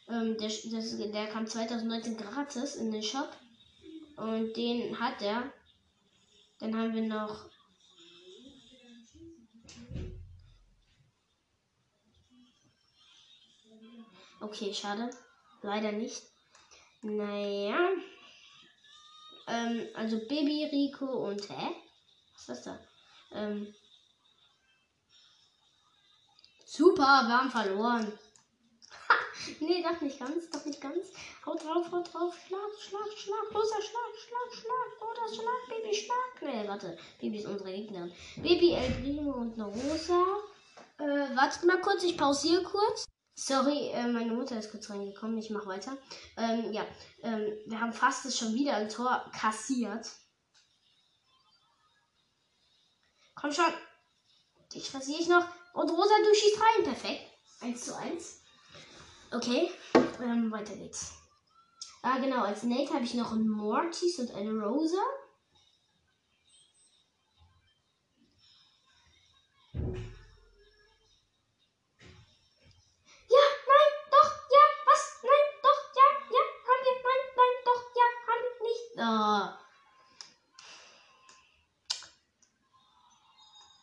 Ähm, 0.08 0.38
der, 0.38 0.48
das, 0.48 0.96
der 0.96 1.26
kam 1.26 1.46
2019 1.46 2.16
gratis 2.16 2.76
in 2.76 2.90
den 2.90 3.02
Shop 3.02 3.28
und 4.16 4.56
den 4.56 4.98
hat 4.98 5.20
er. 5.20 5.52
Dann 6.60 6.74
haben 6.74 6.94
wir 6.94 7.02
noch 7.02 7.50
Okay, 14.40 14.72
schade. 14.72 15.10
Leider 15.66 15.90
nicht. 15.90 16.22
Naja. 17.02 17.88
Ähm, 19.48 19.88
also 19.94 20.18
Baby 20.18 20.68
Rico 20.70 21.06
und 21.06 21.42
hä? 21.50 21.74
Was 22.32 22.40
ist 22.40 22.48
das 22.48 22.62
da? 22.62 22.78
Ähm. 23.32 23.74
Super, 26.64 27.24
wir 27.26 27.36
haben 27.36 27.50
verloren. 27.50 28.16
Ha, 29.08 29.14
nee, 29.58 29.82
doch 29.82 30.00
nicht 30.00 30.20
ganz, 30.20 30.48
doch 30.50 30.64
nicht 30.64 30.80
ganz. 30.80 31.08
Haut 31.44 31.64
drauf, 31.64 31.90
haut 31.90 32.14
drauf. 32.14 32.36
Schlag, 32.46 32.70
schlag, 32.78 33.10
schlag. 33.16 33.52
Loser, 33.52 33.82
schlag, 33.82 34.12
schlag, 34.24 34.54
schlag. 34.54 35.10
Oder 35.10 35.34
schlag, 35.34 35.68
Baby, 35.68 35.94
schlag. 35.96 36.42
Nee, 36.42 36.68
warte. 36.68 36.96
Baby 37.20 37.38
ist 37.38 37.46
unsere 37.46 37.72
Gegnerin. 37.72 38.12
Baby, 38.36 38.70
El 38.70 38.92
Primo 39.02 39.32
und 39.32 39.54
eine 39.54 39.64
Rosa. 39.64 40.26
Äh, 40.98 41.36
wartet 41.36 41.64
mal 41.64 41.80
kurz, 41.80 42.04
ich 42.04 42.16
pausiere 42.16 42.62
kurz. 42.62 43.06
Sorry, 43.38 43.90
äh, 43.92 44.08
meine 44.08 44.32
Mutter 44.32 44.58
ist 44.58 44.70
kurz 44.70 44.88
reingekommen. 44.88 45.36
Ich 45.36 45.50
mache 45.50 45.66
weiter. 45.66 45.98
Ähm, 46.38 46.72
ja, 46.72 46.86
ähm, 47.22 47.52
wir 47.66 47.78
haben 47.78 47.92
fast 47.92 48.24
es 48.24 48.38
schon 48.38 48.54
wieder 48.54 48.76
ein 48.76 48.88
Tor 48.88 49.30
kassiert. 49.38 50.10
Komm 53.34 53.52
schon. 53.52 53.66
Ich 54.72 54.92
rasiere 54.94 55.20
ich 55.20 55.28
noch. 55.28 55.46
Und 55.74 55.90
Rosa, 55.90 56.14
du 56.24 56.34
schießt 56.34 56.60
rein. 56.60 56.84
Perfekt. 56.84 57.30
1 57.60 57.84
zu 57.84 57.96
1. 57.96 58.40
Okay, 59.32 59.70
ähm, 60.22 60.50
weiter 60.50 60.74
geht's. 60.74 61.12
Ah, 62.02 62.18
genau. 62.18 62.42
Als 62.42 62.62
Nate 62.62 62.94
habe 62.94 63.04
ich 63.04 63.12
noch 63.12 63.32
einen 63.32 63.48
Mortis 63.48 64.18
und 64.18 64.30
eine 64.30 64.64
Rosa. 64.64 65.02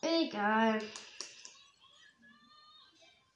Egal. 0.02 0.82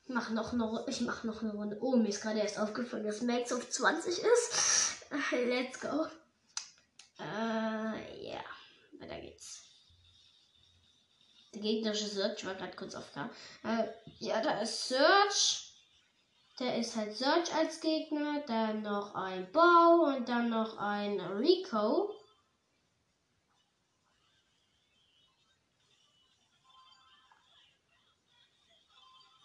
Ich 0.06 0.14
mach 0.14 0.30
noch 0.32 0.54
eine, 0.54 0.86
ich 0.88 1.02
mach 1.02 1.24
noch 1.24 1.42
eine 1.42 1.54
Runde. 1.54 1.78
Oh, 1.82 1.96
mir 1.96 2.10
ist 2.10 2.22
gerade 2.22 2.40
erst 2.40 2.60
aufgefallen, 2.60 3.06
dass 3.06 3.22
Max 3.22 3.52
auf 3.52 3.70
20 3.70 4.20
ist. 4.20 5.06
Let's 5.32 5.80
go. 5.80 6.08
Äh, 7.20 8.32
ja. 8.32 8.44
Weiter 9.00 9.20
geht's. 9.22 9.64
Der 11.54 11.62
gegnerische 11.62 12.08
Search 12.08 12.46
war 12.46 12.56
gerade 12.56 12.76
kurz 12.76 12.96
auf 12.96 13.12
K. 13.14 13.30
Äh, 13.64 13.88
ja, 14.20 14.42
da 14.42 14.62
ist 14.62 14.88
Search. 14.88 15.67
Der 16.60 16.78
ist 16.78 16.96
halt 16.96 17.16
Search 17.16 17.54
als 17.54 17.82
Gegner. 17.82 18.42
Dann 18.48 18.82
noch 18.82 19.14
ein 19.14 19.52
Bow 19.52 20.16
und 20.16 20.28
dann 20.28 20.50
noch 20.50 20.78
ein 20.78 21.20
Rico. 21.20 22.14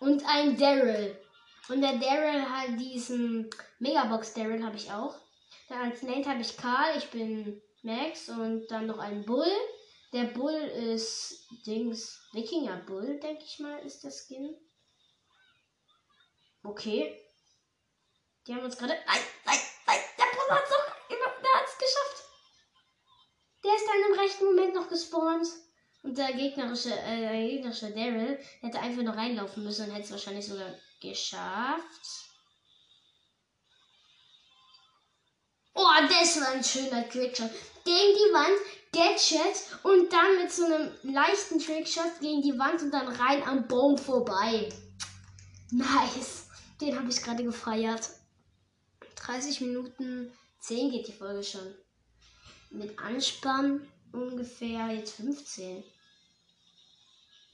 Und 0.01 0.25
ein 0.27 0.57
Daryl. 0.57 1.17
Und 1.69 1.81
der 1.81 1.99
Daryl 1.99 2.43
hat 2.49 2.81
diesen 2.81 3.49
Megabox 3.79 4.35
Daryl 4.35 4.65
habe 4.65 4.77
ich 4.77 4.91
auch. 4.91 5.15
Dann 5.69 5.91
als 5.91 6.03
Nate 6.03 6.29
habe 6.29 6.41
ich 6.41 6.57
Karl, 6.57 6.97
ich 6.99 7.09
bin 7.11 7.63
Max 7.83 8.29
und 8.29 8.67
dann 8.69 8.87
noch 8.87 8.99
ein 8.99 9.25
Bull. 9.25 9.53
Der 10.13 10.25
Bull 10.25 10.53
ist 10.53 11.47
Dings 11.67 12.21
Wikinger 12.33 12.79
Bull, 12.79 13.21
denke 13.21 13.45
ich 13.45 13.59
mal, 13.61 13.79
ist 13.79 14.03
der 14.03 14.11
Skin. 14.11 14.57
Okay. 16.63 17.19
Die 18.47 18.55
haben 18.55 18.65
uns 18.65 18.77
gerade. 18.77 18.95
Nein, 19.07 19.21
nein, 19.45 19.59
nein, 19.87 20.01
der 20.19 20.25
Bull 20.25 20.57
hat 20.57 20.65
es 20.65 20.93
der 21.09 21.55
hat 21.55 21.67
es 21.67 21.79
geschafft. 21.79 22.25
Der 23.65 23.75
ist 23.77 23.87
dann 23.87 24.13
im 24.13 24.19
rechten 24.19 24.45
Moment 24.45 24.75
noch 24.75 24.89
gespawnt. 24.89 25.47
Und 26.03 26.19
der 26.19 26.33
gegnerische, 26.33 26.93
äh, 26.93 27.21
der 27.21 27.49
gegnerische 27.49 27.91
Daryl 27.91 28.39
hätte 28.61 28.81
einfach 28.81 29.03
nur 29.03 29.15
reinlaufen 29.15 29.63
müssen 29.63 29.87
und 29.87 29.93
hätte 29.93 30.07
es 30.07 30.11
wahrscheinlich 30.11 30.47
sogar 30.47 30.75
geschafft. 31.01 32.33
Oh, 35.75 35.87
das 36.09 36.41
war 36.41 36.49
ein 36.49 36.65
schöner 36.65 37.05
Quickshot. 37.05 37.51
Gegen 37.85 38.15
die 38.15 38.33
Wand, 38.33 38.59
Gadget 38.93 39.85
und 39.85 40.13
dann 40.13 40.37
mit 40.37 40.53
so 40.53 40.65
einem 40.65 40.93
leichten 41.03 41.59
Trickshot 41.59 42.21
gegen 42.21 42.43
die 42.43 42.59
Wand 42.59 42.83
und 42.83 42.91
dann 42.91 43.09
rein 43.09 43.43
am 43.45 43.67
Baum 43.67 43.97
vorbei. 43.97 44.69
Nice. 45.71 46.49
Den 46.83 46.99
habe 46.99 47.09
ich 47.09 47.23
gerade 47.23 47.45
gefeiert. 47.45 48.11
30 49.15 49.61
Minuten 49.61 50.37
10 50.59 50.91
geht 50.91 51.07
die 51.07 51.13
Folge 51.13 51.45
schon. 51.45 51.77
Mit 52.71 52.99
Anspann 52.99 53.87
ungefähr 54.11 54.89
jetzt 54.89 55.15
15. 55.15 55.85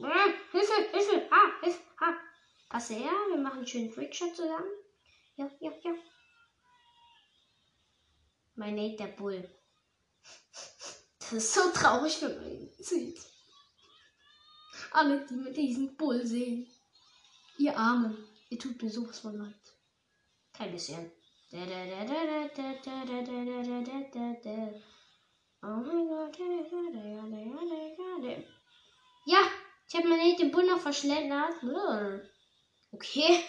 Ah, 0.01 0.29
Hilfe, 0.51 0.73
Hilfe, 0.93 1.29
ah, 1.31 1.63
Hilfe, 1.63 1.81
ah. 2.01 2.15
Passe 2.71 2.95
her, 2.95 3.13
wir 3.29 3.37
machen 3.37 3.59
einen 3.59 3.67
schönen 3.67 3.93
Trickshot 3.93 4.35
zusammen. 4.35 4.71
Ja, 5.37 5.51
ja, 5.61 5.73
ja. 5.83 5.93
Mein 8.55 8.77
Nate 8.77 8.97
der 8.97 9.09
Bull. 9.09 9.47
Das 11.19 11.33
ist 11.33 11.53
so 11.53 11.71
traurig 11.75 12.17
für 12.17 12.31
mich. 12.31 12.75
Sieht. 12.79 13.21
Alle, 14.93 15.27
die 15.27 15.35
mit 15.35 15.55
diesem 15.55 15.95
Bull 15.95 16.25
sehen. 16.27 16.67
Ihr 17.59 17.77
Armen, 17.77 18.28
ihr 18.49 18.59
tut 18.59 18.83
mir 18.83 18.91
sowas 18.91 19.21
von 19.21 19.37
leid. 19.37 19.55
Kein 20.53 20.73
bisschen. 20.73 21.11
Oh 25.63 25.67
mein 25.67 26.09
Gott. 26.09 26.39
Ja, 29.27 29.41
ich 29.89 29.95
habe 29.95 30.09
meine 30.09 30.37
den 30.37 30.51
Bull 30.51 30.67
noch 30.67 30.81
verschlendert. 30.81 31.55
Okay. 32.93 33.45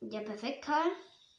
Ja, 0.00 0.20
perfekt, 0.20 0.62
Karl. 0.62 0.90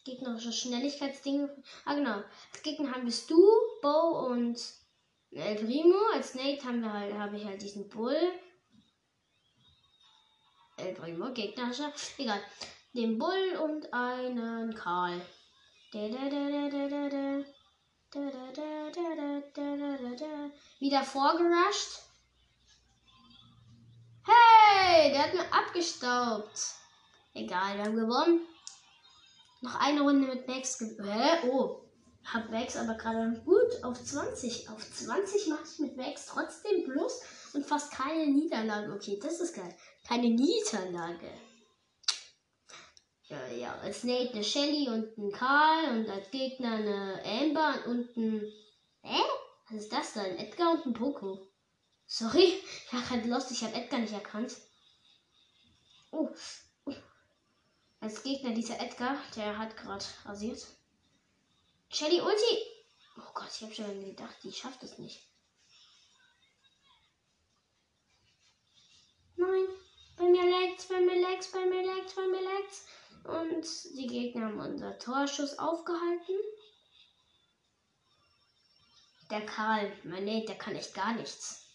Gegnerische 0.06 0.52
Schnelligkeitsdinge. 0.52 1.64
Ah, 1.86 1.96
genau. 1.96 2.24
Als 2.52 2.64
Gegner 2.64 2.92
haben 2.92 3.06
wir 3.06 3.12
Stu, 3.12 3.42
Bo 3.82 4.28
und 4.28 4.60
El 5.32 5.56
Primo. 5.56 5.98
Als 6.14 6.36
Nate 6.36 6.64
haben 6.64 6.82
wir 6.82 6.94
halt, 6.94 7.14
habe 7.14 7.38
ich 7.38 7.46
halt 7.46 7.62
diesen 7.62 7.90
Bull. 7.90 8.16
El 10.78 10.94
Primo, 10.94 11.32
gegnerischer. 11.34 11.94
Egal. 12.18 12.42
Den 12.94 13.18
Bull 13.18 13.58
und 13.64 13.94
einen 13.94 14.76
Karl. 14.76 15.22
Wieder 20.80 21.04
vorgerusht. 21.04 22.02
Hey, 24.26 25.12
der 25.12 25.24
hat 25.24 25.34
mir 25.34 25.54
abgestaubt. 25.54 26.60
Egal, 27.34 27.78
wir 27.78 27.86
haben 27.86 27.96
gewonnen. 27.96 28.42
Noch 29.62 29.76
eine 29.80 30.02
Runde 30.02 30.28
mit 30.28 30.48
Max. 30.48 30.80
Hä? 30.80 31.50
Oh. 31.50 31.82
Hab 32.26 32.50
Max 32.50 32.76
aber 32.76 32.96
gerade 32.96 33.40
gut 33.46 33.84
auf 33.84 34.04
20. 34.04 34.70
Auf 34.70 34.92
20 34.92 35.48
mache 35.48 35.64
ich 35.64 35.80
mit 35.80 35.96
Max 35.96 36.26
trotzdem 36.26 36.84
Plus 36.84 37.22
und 37.56 37.66
fast 37.66 37.92
keine 37.92 38.28
Niederlage. 38.28 38.94
Okay, 38.94 39.20
das 39.22 39.40
ist 39.40 39.56
geil. 39.56 39.76
Keine 40.08 40.30
Niederlage. 40.30 41.32
Ja, 43.28 43.48
ja, 43.48 43.76
als 43.80 44.04
Nate 44.04 44.34
eine 44.34 44.44
Shelly 44.44 44.88
und 44.88 45.18
ein 45.18 45.32
Karl 45.32 45.98
und 45.98 46.10
als 46.10 46.30
Gegner 46.30 46.76
eine 46.76 47.24
Amber 47.26 47.88
und 47.88 48.16
ein. 48.16 48.54
Hä? 49.02 49.22
Was 49.70 49.82
ist 49.82 49.92
das 49.92 50.14
denn? 50.14 50.38
Edgar 50.38 50.74
und 50.74 50.86
ein 50.86 50.94
Poco. 50.94 51.48
Sorry, 52.06 52.62
ich 52.64 52.94
war 52.94 53.02
gerade 53.02 53.28
lost, 53.28 53.50
ich 53.52 53.64
habe 53.64 53.74
Edgar 53.74 54.00
nicht 54.00 54.14
erkannt. 54.14 54.56
Oh, 56.12 56.30
als 58.06 58.22
Gegner 58.22 58.52
dieser 58.52 58.80
Edgar, 58.80 59.18
der 59.36 59.58
hat 59.58 59.76
gerade 59.76 60.06
rasiert. 60.26 60.64
Shelly 61.90 62.22
Ulti! 62.22 62.58
Oh 63.18 63.34
Gott, 63.34 63.50
ich 63.56 63.64
habe 63.64 63.74
schon 63.74 64.06
gedacht, 64.06 64.36
die 64.44 64.52
schafft 64.52 64.84
es 64.84 65.00
nicht. 65.00 65.28
Nein, 69.38 69.68
bei 70.18 70.26
mir 70.26 70.50
lag's, 70.50 70.88
bei 70.88 71.02
mir 71.02 71.22
lag's, 71.22 71.52
bei 71.52 71.66
mir 71.66 71.86
lag's, 71.86 72.16
bei 72.16 72.28
mir 72.28 72.42
lag's. 72.42 72.88
Und 73.24 73.98
die 73.98 74.08
Gegner 74.08 74.46
haben 74.46 74.60
unser 74.60 74.98
Torschuss 75.00 75.58
aufgehalten. 75.58 76.36
Der 79.32 79.46
Karl, 79.46 79.92
mein 80.04 80.26
Nate, 80.26 80.46
der 80.46 80.58
kann 80.58 80.76
echt 80.76 80.94
gar 80.94 81.14
nichts. 81.14 81.66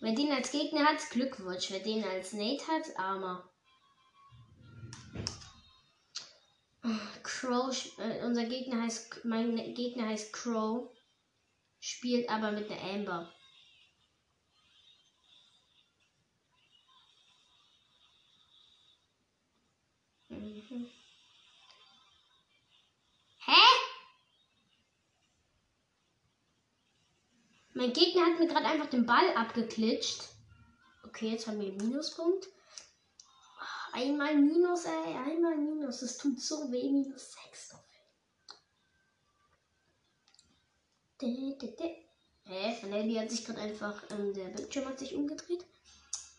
Wer 0.00 0.14
den 0.14 0.32
als 0.32 0.50
Gegner 0.50 0.84
hat, 0.84 1.08
Glückwunsch. 1.10 1.70
Wer 1.70 1.78
den 1.78 2.04
als 2.04 2.34
Nate 2.34 2.66
hat, 2.66 2.98
armer. 2.98 3.48
Crow, 7.22 7.74
äh, 7.98 8.22
unser 8.24 8.44
Gegner 8.44 8.82
heißt, 8.82 9.24
mein 9.24 9.56
Gegner 9.74 10.08
heißt 10.08 10.32
Crow, 10.34 10.90
spielt 11.80 12.28
aber 12.28 12.52
mit 12.52 12.68
der 12.68 12.82
Amber. 12.82 13.32
Mhm. 20.28 20.90
Hä? 23.46 23.52
Mein 27.72 27.92
Gegner 27.94 28.26
hat 28.26 28.38
mir 28.38 28.46
gerade 28.46 28.66
einfach 28.66 28.90
den 28.90 29.06
Ball 29.06 29.34
abgeklitscht. 29.36 30.28
Okay, 31.04 31.30
jetzt 31.30 31.46
haben 31.46 31.60
wir 31.60 31.68
einen 31.68 31.78
Minuspunkt. 31.78 32.46
Einmal 33.94 34.34
Minus, 34.34 34.86
ey. 34.86 35.14
Einmal 35.14 35.56
Minus. 35.56 36.00
Das 36.00 36.16
tut 36.18 36.40
so 36.40 36.70
weh. 36.72 36.90
Minus 36.90 37.32
6. 37.32 37.74
Hä? 42.46 42.76
Von 42.80 42.92
Ellie 42.92 43.20
hat 43.20 43.30
sich 43.30 43.44
gerade 43.44 43.60
einfach, 43.60 44.02
ähm, 44.10 44.34
der 44.34 44.46
Bildschirm 44.46 44.86
hat 44.86 44.98
sich 44.98 45.14
umgedreht. 45.14 45.64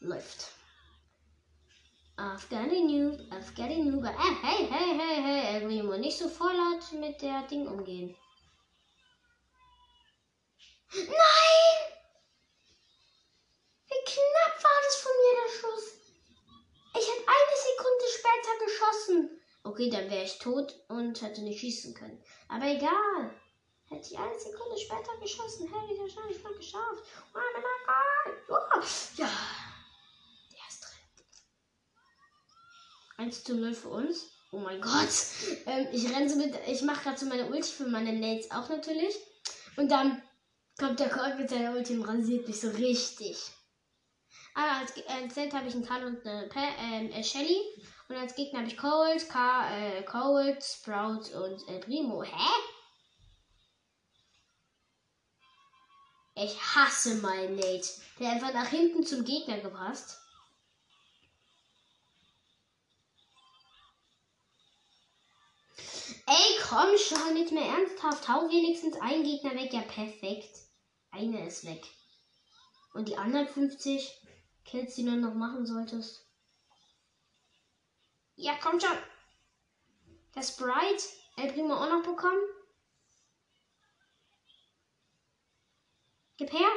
Läuft. 0.02 0.52
Afghani 2.18 2.82
Noob, 2.82 3.22
Afghani 3.32 3.84
Noob. 3.84 4.04
Äh, 4.04 4.36
hey, 4.44 4.68
hey, 4.70 5.00
hey, 5.00 5.22
hey, 5.24 5.56
Elrimo. 5.56 5.96
Nicht 5.96 6.18
so 6.18 6.28
vorlaut 6.28 6.92
mit 6.92 7.22
der 7.22 7.44
Ding 7.44 7.68
umgehen. 7.68 8.16
Nein! 10.94 11.78
Wie 13.88 14.04
knapp 14.06 14.64
war 14.64 14.80
das 14.84 14.96
von 14.98 15.12
mir, 15.22 15.34
der 15.42 15.52
Schuss? 15.52 16.05
Ich 16.98 17.08
hätte 17.08 17.28
eine 17.28 17.58
Sekunde 17.68 18.06
später 18.18 18.66
geschossen. 18.66 19.42
Okay, 19.64 19.90
dann 19.90 20.10
wäre 20.10 20.24
ich 20.24 20.40
tot 20.40 20.74
und 20.88 21.22
hätte 21.22 21.42
nicht 21.42 21.60
schießen 21.60 21.94
können. 21.94 22.24
Aber 22.48 22.66
egal. 22.66 23.36
Hätte 23.88 24.08
ich 24.10 24.18
eine 24.18 24.40
Sekunde 24.40 24.78
später 24.78 25.18
geschossen, 25.22 25.68
hätte 25.68 25.94
ich 25.94 26.00
wahrscheinlich 26.00 26.42
mal 26.42 26.54
geschafft. 26.54 27.04
Oh 27.34 27.38
mein 27.54 27.64
Gott. 27.64 28.36
Oh, 28.50 28.80
ja. 29.18 29.30
Der 30.52 30.68
ist 30.70 30.82
drin. 30.82 31.26
1 33.18 33.44
zu 33.44 33.56
0 33.56 33.74
für 33.74 33.90
uns. 33.90 34.32
Oh 34.52 34.60
mein 34.60 34.80
Gott. 34.80 35.10
Ähm, 35.66 35.88
ich 35.92 36.10
renne 36.10 36.30
so 36.30 36.38
mit. 36.38 36.56
Ich 36.68 36.82
mache 36.84 37.04
gerade 37.04 37.18
so 37.18 37.26
meine 37.26 37.48
Ulti 37.48 37.72
für 37.74 37.88
meine 37.88 38.14
Nates 38.14 38.50
auch 38.52 38.70
natürlich. 38.70 39.16
Und 39.76 39.92
dann 39.92 40.22
kommt 40.80 41.00
der 41.00 41.10
Colt 41.10 41.38
mit 41.38 41.50
seiner 41.50 41.74
Ulti 41.76 41.98
und 41.98 42.06
rasiert 42.06 42.48
mich 42.48 42.62
so 42.62 42.70
richtig. 42.70 43.38
Aber 44.56 44.72
als, 44.72 44.94
als 45.08 45.36
Set 45.36 45.54
habe 45.54 45.68
ich 45.68 45.76
einen 45.76 45.86
Karl 45.86 46.06
und 46.06 46.26
eine 46.26 46.50
äh, 46.56 47.20
äh, 47.20 47.24
Shelly. 47.24 47.60
Und 48.08 48.16
als 48.16 48.36
Gegner 48.36 48.60
habe 48.60 48.70
ich 48.70 48.78
Cold, 48.78 49.30
K, 49.30 49.70
äh, 49.70 50.04
Cold, 50.04 50.64
Sprout 50.64 51.30
und 51.38 51.68
äh, 51.68 51.80
Primo. 51.80 52.24
Hä? 52.24 52.52
Ich 56.36 56.58
hasse 56.58 57.16
meinen 57.16 57.56
Nate. 57.56 57.88
Der 58.20 58.32
einfach 58.32 58.54
nach 58.54 58.70
hinten 58.70 59.06
zum 59.06 59.26
Gegner 59.26 59.60
gepasst. 59.60 60.20
Ey, 66.28 66.60
komm 66.70 66.98
schon, 66.98 67.38
jetzt 67.38 67.52
mehr 67.52 67.66
ernsthaft. 67.66 68.28
Hau 68.30 68.50
wenigstens 68.50 69.00
einen 69.02 69.24
Gegner 69.24 69.54
weg. 69.56 69.74
Ja, 69.74 69.82
perfekt. 69.82 70.56
Eine 71.12 71.46
ist 71.46 71.66
weg. 71.66 71.84
Und 72.94 73.10
die 73.10 73.18
anderen 73.18 73.48
50 73.48 74.25
Kills, 74.66 74.96
die 74.96 75.06
du 75.06 75.16
noch 75.16 75.36
machen 75.36 75.66
solltest. 75.66 76.26
Ja, 78.36 78.58
komm 78.62 78.80
schon. 78.80 78.98
Das 80.34 80.50
Sprite. 80.50 81.06
El 81.38 81.54
Primo 81.54 81.76
auch 81.76 81.90
noch 81.90 82.04
bekommen. 82.04 82.42
Gib 86.38 86.52
her. 86.52 86.72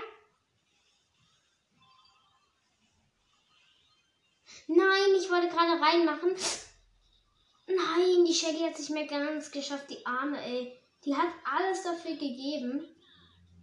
Nein, 4.68 5.14
ich 5.16 5.30
wollte 5.30 5.49
gerade 5.49 5.80
reinmachen. 5.80 6.36
Nein, 7.66 8.24
die 8.24 8.34
Shelly 8.34 8.61
hat 8.61 8.76
sich 8.76 8.91
mir 8.91 9.07
ganz 9.07 9.51
geschafft. 9.51 9.91
Die 9.91 10.05
Arme, 10.07 10.41
ey. 10.45 10.78
Die 11.05 11.16
hat 11.16 11.32
alles 11.45 11.82
dafür 11.82 12.12
gegeben. 12.12 12.84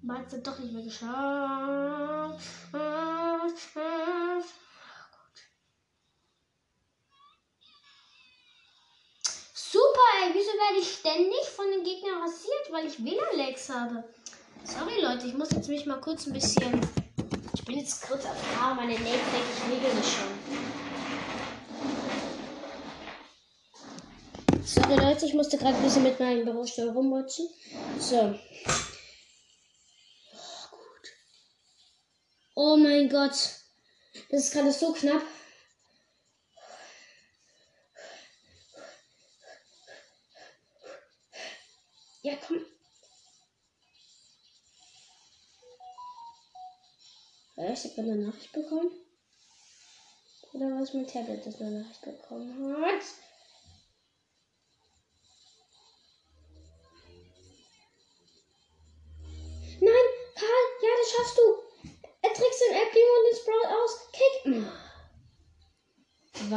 Aber 0.07 0.19
hat 0.19 0.47
doch 0.47 0.59
nicht 0.59 0.73
mehr 0.73 0.83
geschafft. 0.83 1.15
ey. 10.25 10.33
Wieso 10.33 10.51
werde 10.51 10.79
ich 10.79 10.91
ständig 10.99 11.43
von 11.55 11.65
den 11.71 11.83
Gegnern 11.83 12.21
rasiert? 12.21 12.71
Weil 12.71 12.85
ich 12.85 13.03
WLAN-Lags 13.03 13.69
habe. 13.69 14.03
Sorry, 14.63 15.01
Leute. 15.01 15.27
Ich 15.27 15.33
muss 15.33 15.51
jetzt 15.51 15.69
mich 15.69 15.85
mal 15.85 15.99
kurz 15.99 16.25
ein 16.27 16.33
bisschen... 16.33 16.81
Ich 17.53 17.63
bin 17.65 17.77
jetzt 17.79 18.07
kurz 18.07 18.25
auf 18.25 18.35
A. 18.61 18.73
Meine 18.73 18.95
denke 18.95 19.09
ich 19.09 19.63
regel 19.71 19.91
das 19.95 20.11
schon. 20.11 20.27
Sorry, 24.63 24.95
Leute. 24.95 25.25
Ich 25.25 25.33
musste 25.33 25.57
gerade 25.57 25.75
ein 25.75 25.83
bisschen 25.83 26.03
mit 26.03 26.19
meinem 26.19 26.45
Bürostuhl 26.45 26.89
rumrutschen. 26.89 27.47
So. 27.99 28.35
Oh 32.55 32.77
mein 32.77 33.09
Gott. 33.09 33.33
Das 34.29 34.45
ist 34.45 34.53
gerade 34.53 34.71
so 34.71 34.93
knapp. 34.93 35.21
Ja, 42.23 42.35
komm. 42.47 42.65
Ja, 47.57 47.73
ich 47.73 47.83
habe 47.83 48.01
eine 48.01 48.15
Nachricht 48.15 48.53
bekommen. 48.53 48.91
Oder 50.53 50.79
was 50.79 50.93
mein 50.93 51.05
Tablet 51.05 51.45
das 51.45 51.59
eine 51.59 51.81
Nachricht 51.81 52.01
bekommen 52.01 52.77
hat. 52.81 53.03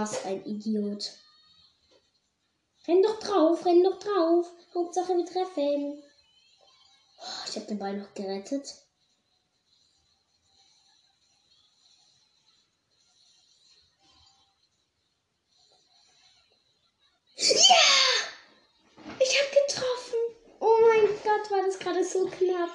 Was 0.00 0.24
ein 0.24 0.44
Idiot. 0.44 1.10
Renn 2.86 3.02
doch 3.02 3.18
drauf, 3.18 3.66
renn 3.66 3.82
doch 3.82 3.98
drauf. 3.98 4.46
Hauptsache 4.72 5.16
wir 5.16 5.26
treffen. 5.26 6.00
Oh, 7.18 7.48
ich 7.48 7.56
habe 7.56 7.66
den 7.66 7.80
Ball 7.80 7.96
noch 7.96 8.14
gerettet. 8.14 8.76
Ja! 17.34 17.74
Ich 19.18 19.36
habe 19.36 19.66
getroffen. 19.66 20.18
Oh 20.60 20.78
mein 20.80 21.08
Gott, 21.24 21.50
war 21.50 21.66
das 21.66 21.76
gerade 21.80 22.04
so 22.04 22.24
knapp. 22.26 22.70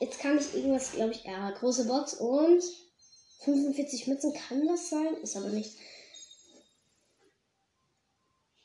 Jetzt 0.00 0.18
kann 0.18 0.36
ich 0.36 0.52
irgendwas, 0.52 0.90
glaube 0.90 1.12
ich, 1.12 1.22
ja, 1.22 1.48
große 1.52 1.86
Box 1.86 2.14
und 2.14 2.64
45 3.44 4.06
Mützen 4.06 4.32
kann 4.32 4.66
das 4.66 4.90
sein, 4.90 5.14
ist 5.22 5.36
aber 5.36 5.48
nicht. 5.48 5.72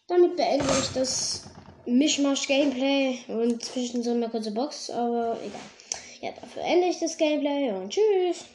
Damit 0.07 0.37
beende 0.37 0.65
ich 0.79 0.93
das 0.93 1.43
Mischmasch-Gameplay 1.85 3.19
und 3.27 3.63
zwischen 3.63 4.03
so 4.03 4.11
eine 4.11 4.29
kurze 4.29 4.51
Box, 4.51 4.89
aber 4.89 5.37
egal. 5.41 5.59
Ja, 6.21 6.31
dafür 6.39 6.63
ende 6.63 6.87
ich 6.87 6.99
das 6.99 7.17
Gameplay 7.17 7.71
und 7.71 7.89
tschüss. 7.91 8.45